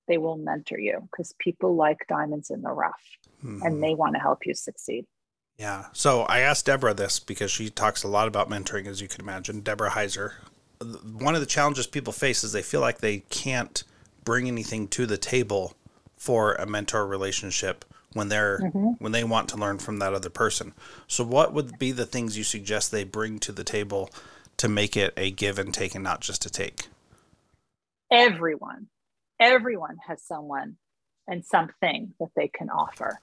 they 0.08 0.18
will 0.18 0.38
mentor 0.38 0.80
you 0.80 1.00
because 1.12 1.34
people 1.40 1.76
like 1.76 2.06
diamonds 2.08 2.50
in 2.50 2.62
the 2.62 2.70
rough 2.70 3.04
mm-hmm. 3.44 3.62
and 3.62 3.82
they 3.82 3.96
want 3.96 4.16
to 4.16 4.22
help 4.22 4.46
you 4.46 4.54
succeed. 4.54 5.06
Yeah. 5.58 5.88
So 5.92 6.22
I 6.24 6.40
asked 6.40 6.66
Deborah 6.66 6.94
this 6.94 7.20
because 7.20 7.52
she 7.52 7.70
talks 7.70 8.04
a 8.04 8.08
lot 8.08 8.28
about 8.28 8.50
mentoring, 8.50 8.88
as 8.88 9.02
you 9.02 9.08
can 9.08 9.22
imagine. 9.22 9.60
Deborah 9.60 9.92
Heiser. 9.92 10.34
One 10.82 11.36
of 11.36 11.42
the 11.42 11.48
challenges 11.48 11.88
people 11.88 12.14
face 12.14 12.44
is 12.44 12.52
they 12.52 12.62
feel 12.62 12.82
like 12.82 13.00
they 13.00 13.20
can't 13.30 13.84
bring 14.24 14.48
anything 14.48 14.88
to 14.90 15.06
the 15.06 15.18
table 15.18 15.74
for 16.16 16.54
a 16.56 16.66
mentor 16.66 17.06
relationship 17.06 17.86
when 18.14 18.30
they're 18.30 18.60
mm-hmm. 18.60 18.92
when 19.00 19.12
they 19.12 19.24
want 19.24 19.50
to 19.50 19.58
learn 19.58 19.78
from 19.78 20.00
that 20.00 20.14
other 20.14 20.30
person. 20.30 20.74
So 21.08 21.24
what 21.24 21.54
would 21.54 21.78
be 21.80 21.92
the 21.92 22.06
things 22.06 22.38
you 22.38 22.44
suggest 22.44 22.92
they 22.92 23.04
bring 23.04 23.40
to 23.40 23.52
the 23.52 23.64
table 23.64 24.10
to 24.58 24.68
make 24.68 24.98
it 24.98 25.14
a 25.16 25.32
give 25.32 25.60
and 25.60 25.74
take 25.74 25.96
and 25.96 26.04
not 26.04 26.22
just 26.22 26.46
a 26.46 26.50
take? 26.50 26.88
Everyone. 28.12 28.88
Everyone 29.40 29.98
has 30.08 30.22
someone 30.24 30.78
and 31.28 31.46
something 31.46 32.14
that 32.20 32.30
they 32.36 32.48
can 32.48 32.70
offer. 32.70 33.20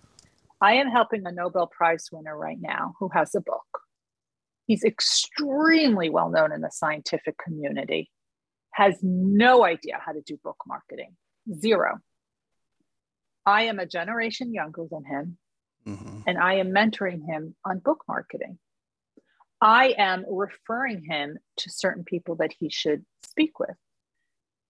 I 0.60 0.74
am 0.74 0.88
helping 0.88 1.26
a 1.26 1.32
Nobel 1.32 1.66
Prize 1.66 2.08
winner 2.10 2.36
right 2.36 2.58
now 2.60 2.94
who 2.98 3.10
has 3.10 3.34
a 3.34 3.40
book. 3.40 3.82
He's 4.66 4.84
extremely 4.84 6.10
well 6.10 6.30
known 6.30 6.52
in 6.52 6.60
the 6.60 6.70
scientific 6.70 7.36
community, 7.38 8.10
has 8.72 8.96
no 9.02 9.64
idea 9.64 9.98
how 10.04 10.12
to 10.12 10.20
do 10.20 10.38
book 10.42 10.58
marketing, 10.66 11.16
zero. 11.58 11.98
I 13.44 13.62
am 13.62 13.78
a 13.78 13.86
generation 13.86 14.52
younger 14.52 14.86
than 14.90 15.04
him, 15.04 15.38
mm-hmm. 15.86 16.20
and 16.26 16.36
I 16.36 16.54
am 16.54 16.72
mentoring 16.72 17.24
him 17.24 17.54
on 17.64 17.78
book 17.78 18.02
marketing. 18.08 18.58
I 19.60 19.94
am 19.96 20.24
referring 20.28 21.04
him 21.04 21.38
to 21.58 21.70
certain 21.70 22.04
people 22.04 22.34
that 22.36 22.52
he 22.58 22.68
should 22.68 23.04
speak 23.24 23.58
with. 23.58 23.76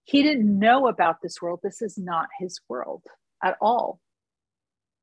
He 0.03 0.23
didn't 0.23 0.59
know 0.59 0.87
about 0.87 1.21
this 1.21 1.41
world. 1.41 1.59
This 1.61 1.81
is 1.81 1.97
not 1.97 2.29
his 2.39 2.61
world 2.69 3.03
at 3.43 3.57
all. 3.59 3.99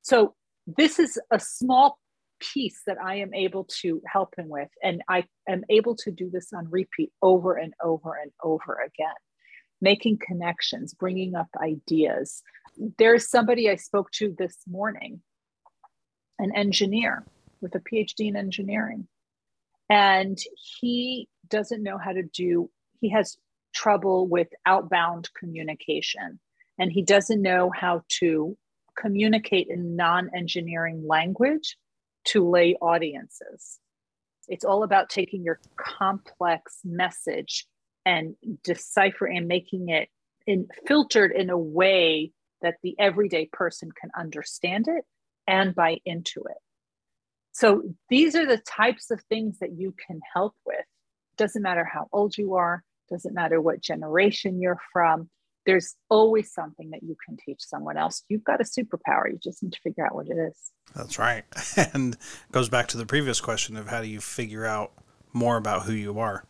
So, 0.01 0.33
this 0.65 0.97
is 0.97 1.19
a 1.29 1.39
small 1.39 1.99
piece 2.39 2.81
that 2.85 2.97
I 3.01 3.15
am 3.15 3.33
able 3.33 3.65
to 3.81 4.01
help 4.11 4.35
him 4.37 4.49
with. 4.49 4.69
And 4.83 5.01
I 5.09 5.25
am 5.47 5.63
able 5.69 5.95
to 5.97 6.11
do 6.11 6.29
this 6.29 6.53
on 6.53 6.69
repeat 6.69 7.11
over 7.21 7.55
and 7.55 7.73
over 7.83 8.15
and 8.21 8.31
over 8.43 8.79
again 8.85 9.15
making 9.81 10.17
connections, 10.25 10.93
bringing 10.93 11.35
up 11.35 11.47
ideas. 11.61 12.41
There's 12.97 13.29
somebody 13.29 13.69
I 13.69 13.75
spoke 13.75 14.11
to 14.11 14.35
this 14.37 14.57
morning, 14.67 15.21
an 16.39 16.55
engineer 16.55 17.25
with 17.61 17.75
a 17.75 17.79
PhD 17.79 18.27
in 18.27 18.35
engineering. 18.35 19.07
And 19.89 20.37
he 20.79 21.29
doesn't 21.47 21.83
know 21.83 21.97
how 21.97 22.13
to 22.13 22.23
do, 22.23 22.69
he 22.99 23.09
has 23.09 23.37
trouble 23.73 24.27
with 24.27 24.47
outbound 24.65 25.29
communication. 25.37 26.39
And 26.79 26.91
he 26.91 27.03
doesn't 27.03 27.41
know 27.41 27.71
how 27.73 28.01
to 28.19 28.57
communicate 28.97 29.67
in 29.69 29.95
non 29.95 30.29
engineering 30.35 31.05
language 31.07 31.77
to 32.25 32.47
lay 32.47 32.75
audiences. 32.81 33.79
It's 34.47 34.65
all 34.65 34.83
about 34.83 35.09
taking 35.09 35.43
your 35.43 35.59
complex 35.75 36.79
message 36.83 37.65
and 38.05 38.35
deciphering 38.63 39.37
and 39.37 39.47
making 39.47 39.89
it 39.89 40.09
in, 40.45 40.67
filtered 40.87 41.31
in 41.31 41.49
a 41.49 41.57
way 41.57 42.31
that 42.61 42.75
the 42.83 42.95
everyday 42.99 43.47
person 43.51 43.89
can 43.99 44.11
understand 44.17 44.87
it 44.87 45.03
and 45.47 45.75
buy 45.75 45.99
into 46.05 46.43
it. 46.49 46.57
So 47.51 47.83
these 48.09 48.35
are 48.35 48.45
the 48.45 48.57
types 48.57 49.11
of 49.11 49.21
things 49.23 49.59
that 49.59 49.77
you 49.77 49.93
can 50.05 50.19
help 50.33 50.53
with. 50.65 50.85
Doesn't 51.37 51.61
matter 51.61 51.85
how 51.85 52.07
old 52.11 52.37
you 52.37 52.55
are, 52.55 52.83
doesn't 53.09 53.33
matter 53.33 53.61
what 53.61 53.81
generation 53.81 54.61
you're 54.61 54.79
from. 54.91 55.29
There's 55.65 55.95
always 56.09 56.53
something 56.53 56.91
that 56.91 57.03
you 57.03 57.15
can 57.25 57.37
teach 57.43 57.61
someone 57.61 57.97
else. 57.97 58.23
You've 58.29 58.43
got 58.43 58.61
a 58.61 58.63
superpower. 58.63 59.29
You 59.31 59.39
just 59.41 59.63
need 59.63 59.73
to 59.73 59.79
figure 59.81 60.05
out 60.05 60.13
what 60.15 60.27
it 60.27 60.37
is. 60.37 60.71
That's 60.95 61.17
right. 61.19 61.43
And 61.93 62.17
goes 62.51 62.69
back 62.69 62.87
to 62.89 62.97
the 62.97 63.05
previous 63.05 63.41
question 63.41 63.75
of 63.77 63.87
how 63.87 64.01
do 64.01 64.07
you 64.07 64.21
figure 64.21 64.65
out 64.65 64.91
more 65.33 65.57
about 65.57 65.83
who 65.83 65.93
you 65.93 66.19
are 66.19 66.45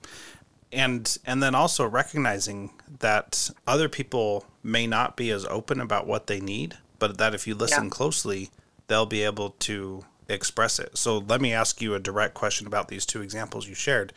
and 0.76 1.18
and 1.26 1.42
then 1.42 1.56
also 1.56 1.88
recognizing 1.88 2.72
that 3.00 3.50
other 3.66 3.90
people 3.90 4.46
may 4.62 4.86
not 4.86 5.16
be 5.16 5.32
as 5.32 5.46
open 5.46 5.80
about 5.80 6.06
what 6.06 6.28
they 6.28 6.40
need 6.40 6.78
but 7.00 7.18
that 7.18 7.34
if 7.34 7.48
you 7.48 7.56
listen 7.56 7.86
yeah. 7.86 7.90
closely 7.90 8.50
they'll 8.88 9.06
be 9.06 9.24
able 9.24 9.52
to 9.52 10.04
express 10.28 10.80
it 10.80 10.98
so 10.98 11.18
let 11.18 11.42
me 11.42 11.54
ask 11.54 11.82
you 11.82 11.96
a 11.96 12.00
direct 12.00 12.34
question 12.34 12.68
about 12.68 12.90
these 12.90 13.06
two 13.06 13.22
examples 13.22 13.68
you 13.68 13.76
shared 13.76 14.12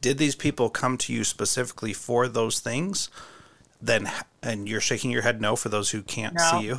did 0.00 0.18
these 0.18 0.34
people 0.34 0.68
come 0.68 0.98
to 0.98 1.12
you 1.12 1.22
specifically 1.22 1.92
for 1.92 2.28
those 2.28 2.60
things 2.60 3.08
then 3.86 4.10
and 4.42 4.68
you're 4.68 4.80
shaking 4.80 5.10
your 5.10 5.22
head 5.22 5.40
no 5.40 5.56
for 5.56 5.68
those 5.68 5.90
who 5.90 6.02
can't 6.02 6.34
no. 6.34 6.50
see 6.50 6.66
you 6.66 6.78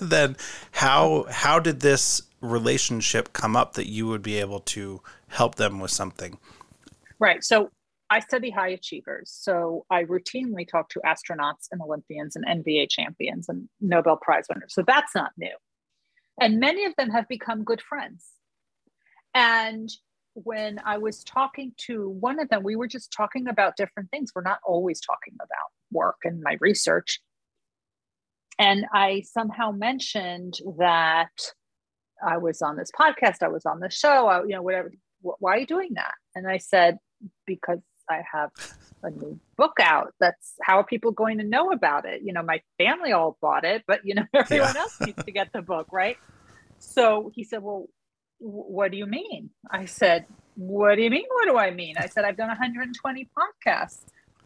then 0.06 0.36
how 0.72 1.26
how 1.30 1.58
did 1.58 1.80
this 1.80 2.22
relationship 2.40 3.32
come 3.32 3.56
up 3.56 3.74
that 3.74 3.86
you 3.86 4.06
would 4.06 4.22
be 4.22 4.38
able 4.38 4.60
to 4.60 5.00
help 5.28 5.56
them 5.56 5.80
with 5.80 5.90
something 5.90 6.38
right 7.18 7.44
so 7.44 7.70
I 8.12 8.18
study 8.18 8.50
high 8.50 8.70
achievers. 8.70 9.30
So 9.32 9.86
I 9.88 10.02
routinely 10.02 10.68
talk 10.68 10.88
to 10.90 11.00
astronauts 11.06 11.68
and 11.70 11.80
Olympians 11.80 12.34
and 12.34 12.44
NBA 12.44 12.90
champions 12.90 13.48
and 13.48 13.68
Nobel 13.80 14.16
Prize 14.16 14.46
winners. 14.52 14.74
So 14.74 14.82
that's 14.84 15.14
not 15.14 15.30
new. 15.38 15.54
And 16.40 16.58
many 16.58 16.84
of 16.86 16.96
them 16.96 17.10
have 17.10 17.28
become 17.28 17.62
good 17.62 17.80
friends. 17.80 18.26
And 19.32 19.88
when 20.44 20.80
I 20.84 20.98
was 20.98 21.24
talking 21.24 21.72
to 21.86 22.08
one 22.08 22.40
of 22.40 22.48
them, 22.48 22.62
we 22.62 22.76
were 22.76 22.86
just 22.86 23.12
talking 23.12 23.48
about 23.48 23.76
different 23.76 24.10
things. 24.10 24.32
We're 24.34 24.42
not 24.42 24.58
always 24.64 25.00
talking 25.00 25.34
about 25.36 25.70
work 25.90 26.16
and 26.24 26.42
my 26.42 26.56
research. 26.60 27.20
And 28.58 28.86
I 28.92 29.22
somehow 29.22 29.70
mentioned 29.70 30.58
that 30.78 31.30
I 32.22 32.36
was 32.36 32.60
on 32.60 32.76
this 32.76 32.90
podcast, 32.90 33.42
I 33.42 33.48
was 33.48 33.64
on 33.64 33.80
the 33.80 33.90
show, 33.90 34.26
I, 34.26 34.42
you 34.42 34.50
know, 34.50 34.62
whatever. 34.62 34.92
Why 35.22 35.54
are 35.54 35.58
you 35.58 35.66
doing 35.66 35.90
that? 35.94 36.14
And 36.34 36.48
I 36.48 36.58
said, 36.58 36.98
because 37.46 37.80
I 38.08 38.22
have 38.32 38.50
a 39.02 39.10
new 39.10 39.38
book 39.56 39.78
out. 39.80 40.14
That's 40.20 40.54
how 40.62 40.78
are 40.78 40.84
people 40.84 41.12
going 41.12 41.38
to 41.38 41.44
know 41.44 41.70
about 41.72 42.04
it? 42.04 42.22
You 42.22 42.32
know, 42.32 42.42
my 42.42 42.60
family 42.78 43.12
all 43.12 43.38
bought 43.40 43.64
it, 43.64 43.84
but 43.86 44.00
you 44.04 44.14
know, 44.14 44.24
everyone 44.34 44.74
yeah. 44.74 44.80
else 44.80 45.00
needs 45.00 45.24
to 45.24 45.32
get 45.32 45.52
the 45.52 45.62
book, 45.62 45.88
right? 45.92 46.16
So 46.78 47.30
he 47.34 47.44
said, 47.44 47.62
Well, 47.62 47.86
what 48.40 48.90
do 48.90 48.96
you 48.96 49.06
mean? 49.06 49.50
I 49.70 49.84
said, 49.84 50.26
What 50.56 50.96
do 50.96 51.02
you 51.02 51.10
mean? 51.10 51.26
What 51.28 51.46
do 51.46 51.56
I 51.58 51.70
mean? 51.70 51.94
I 51.98 52.06
said, 52.06 52.24
I've 52.24 52.36
done 52.36 52.48
120 52.48 53.28
podcasts. 53.36 54.04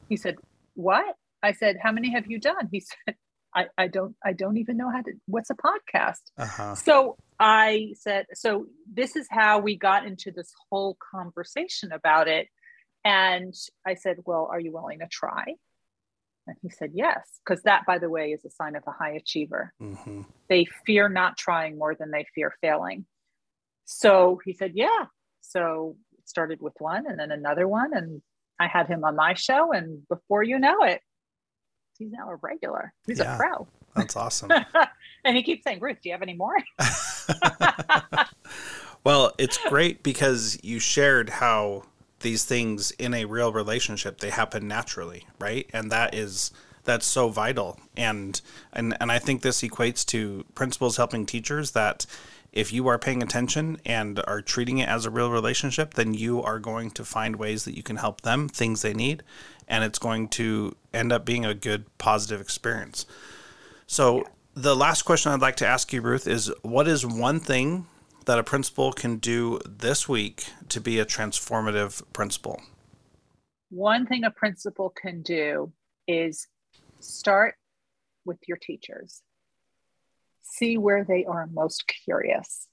He 0.08 0.16
said, 0.16 0.36
What? 0.74 1.16
I 1.42 1.52
said, 1.52 1.76
How 1.82 1.92
many 1.92 2.10
have 2.12 2.26
you 2.26 2.38
done? 2.38 2.68
He 2.70 2.80
said, 3.06 3.16
I, 3.54 3.66
I 3.78 3.86
don't 3.86 4.16
I 4.24 4.32
don't 4.32 4.56
even 4.56 4.76
know 4.76 4.90
how 4.90 5.02
to 5.02 5.12
what's 5.26 5.50
a 5.50 5.54
podcast. 5.54 6.22
Uh-huh. 6.36 6.74
So 6.74 7.16
I 7.38 7.92
said, 7.94 8.26
so 8.34 8.66
this 8.92 9.16
is 9.16 9.28
how 9.30 9.60
we 9.60 9.76
got 9.76 10.06
into 10.06 10.32
this 10.32 10.52
whole 10.70 10.96
conversation 11.12 11.92
about 11.92 12.26
it 12.26 12.48
and 13.04 13.54
I 13.86 13.94
said, 13.94 14.18
Well, 14.24 14.48
are 14.50 14.60
you 14.60 14.72
willing 14.72 15.00
to 15.00 15.06
try? 15.06 15.44
And 16.46 16.56
he 16.62 16.70
said, 16.70 16.92
Yes, 16.94 17.28
because 17.44 17.62
that, 17.64 17.84
by 17.86 17.98
the 17.98 18.08
way, 18.08 18.32
is 18.32 18.44
a 18.44 18.50
sign 18.50 18.76
of 18.76 18.82
a 18.86 18.92
high 18.92 19.12
achiever. 19.12 19.72
Mm-hmm. 19.80 20.22
They 20.48 20.66
fear 20.86 21.08
not 21.08 21.36
trying 21.36 21.78
more 21.78 21.94
than 21.94 22.10
they 22.10 22.26
fear 22.34 22.54
failing. 22.60 23.04
So 23.84 24.40
he 24.44 24.52
said, 24.52 24.72
Yeah. 24.74 25.06
So 25.40 25.96
it 26.18 26.28
started 26.28 26.60
with 26.60 26.74
one 26.78 27.06
and 27.06 27.18
then 27.18 27.30
another 27.30 27.68
one. 27.68 27.94
And 27.94 28.22
I 28.58 28.66
had 28.66 28.86
him 28.86 29.04
on 29.04 29.16
my 29.16 29.34
show. 29.34 29.72
And 29.72 30.06
before 30.08 30.42
you 30.42 30.58
know 30.58 30.82
it, 30.82 31.00
he's 31.98 32.12
now 32.12 32.30
a 32.30 32.36
regular. 32.36 32.92
He's 33.06 33.18
yeah, 33.18 33.34
a 33.34 33.38
pro. 33.38 33.68
That's 33.94 34.16
awesome. 34.16 34.50
and 35.24 35.36
he 35.36 35.42
keeps 35.42 35.64
saying, 35.64 35.80
Ruth, 35.80 35.98
do 36.02 36.08
you 36.08 36.14
have 36.14 36.22
any 36.22 36.34
more? 36.34 36.56
well, 39.04 39.32
it's 39.38 39.58
great 39.68 40.02
because 40.02 40.58
you 40.62 40.78
shared 40.78 41.28
how 41.28 41.84
these 42.20 42.44
things 42.44 42.90
in 42.92 43.12
a 43.12 43.26
real 43.26 43.52
relationship 43.52 44.20
they 44.20 44.30
happen 44.30 44.66
naturally 44.66 45.26
right 45.38 45.68
and 45.74 45.92
that 45.92 46.14
is 46.14 46.52
that's 46.84 47.06
so 47.06 47.28
vital. 47.28 47.78
And 47.96 48.40
and 48.72 48.96
and 49.00 49.10
I 49.10 49.18
think 49.18 49.42
this 49.42 49.62
equates 49.62 50.04
to 50.06 50.44
principals 50.54 50.96
helping 50.96 51.26
teachers 51.26 51.72
that 51.72 52.06
if 52.54 52.72
you 52.72 52.86
are 52.86 52.98
paying 53.00 53.20
attention 53.20 53.78
and 53.84 54.20
are 54.28 54.40
treating 54.40 54.78
it 54.78 54.88
as 54.88 55.04
a 55.04 55.10
real 55.10 55.28
relationship, 55.28 55.94
then 55.94 56.14
you 56.14 56.40
are 56.40 56.60
going 56.60 56.88
to 56.92 57.04
find 57.04 57.34
ways 57.34 57.64
that 57.64 57.76
you 57.76 57.82
can 57.82 57.96
help 57.96 58.20
them, 58.20 58.48
things 58.48 58.80
they 58.80 58.94
need, 58.94 59.24
and 59.66 59.82
it's 59.82 59.98
going 59.98 60.28
to 60.28 60.76
end 60.92 61.12
up 61.12 61.24
being 61.24 61.44
a 61.44 61.52
good 61.52 61.84
positive 61.98 62.40
experience. 62.40 63.06
So 63.88 64.24
the 64.54 64.76
last 64.76 65.02
question 65.02 65.32
I'd 65.32 65.40
like 65.40 65.56
to 65.56 65.66
ask 65.66 65.92
you, 65.92 66.00
Ruth, 66.00 66.28
is 66.28 66.52
what 66.62 66.86
is 66.86 67.04
one 67.04 67.40
thing 67.40 67.88
that 68.26 68.38
a 68.38 68.44
principal 68.44 68.92
can 68.92 69.16
do 69.16 69.58
this 69.66 70.08
week 70.08 70.46
to 70.68 70.80
be 70.80 71.00
a 71.00 71.04
transformative 71.04 72.02
principal? 72.12 72.62
One 73.70 74.06
thing 74.06 74.22
a 74.22 74.30
principal 74.30 74.90
can 74.90 75.22
do 75.22 75.72
is 76.06 76.46
start 77.00 77.56
with 78.24 78.38
your 78.46 78.58
teachers. 78.58 79.22
See 80.44 80.78
where 80.78 81.04
they 81.04 81.24
are 81.24 81.48
most 81.52 81.84
curious 82.04 82.68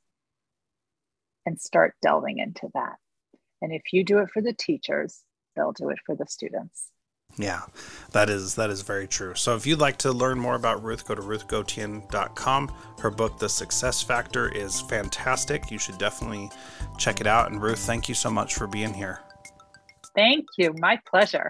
and 1.46 1.60
start 1.60 1.96
delving 2.02 2.38
into 2.38 2.70
that. 2.74 2.98
And 3.62 3.74
if 3.74 3.82
you 3.92 4.04
do 4.04 4.20
it 4.20 4.30
for 4.30 4.42
the 4.42 4.54
teachers, 4.54 5.22
they'll 5.56 5.72
do 5.72 5.90
it 5.90 6.00
for 6.06 6.16
the 6.16 6.28
students. 6.28 6.90
Yeah, 7.38 7.62
that 8.12 8.30
is 8.30 8.56
that 8.56 8.70
is 8.70 8.82
very 8.82 9.08
true. 9.08 9.36
So 9.36 9.56
if 9.56 9.66
you'd 9.66 9.80
like 9.80 9.98
to 10.00 10.12
learn 10.12 10.38
more 10.38 10.56
about 10.56 10.84
Ruth, 10.84 11.08
go 11.08 11.16
to 11.16 11.22
ruthgotian.com. 11.22 12.72
Her 13.00 13.10
book, 13.10 13.40
The 13.40 13.48
Success 13.50 14.02
Factor, 14.04 14.50
is 14.50 14.82
fantastic. 14.82 15.72
You 15.72 15.80
should 15.80 15.98
definitely 15.98 16.50
check 16.98 17.22
it 17.22 17.28
out. 17.28 17.50
And 17.50 17.62
Ruth, 17.62 17.80
thank 17.80 18.10
you 18.10 18.16
so 18.16 18.30
much 18.30 18.56
for 18.56 18.68
being 18.68 18.94
here. 18.94 19.22
Thank 20.14 20.46
you. 20.58 20.74
My 20.78 21.00
pleasure. 21.10 21.50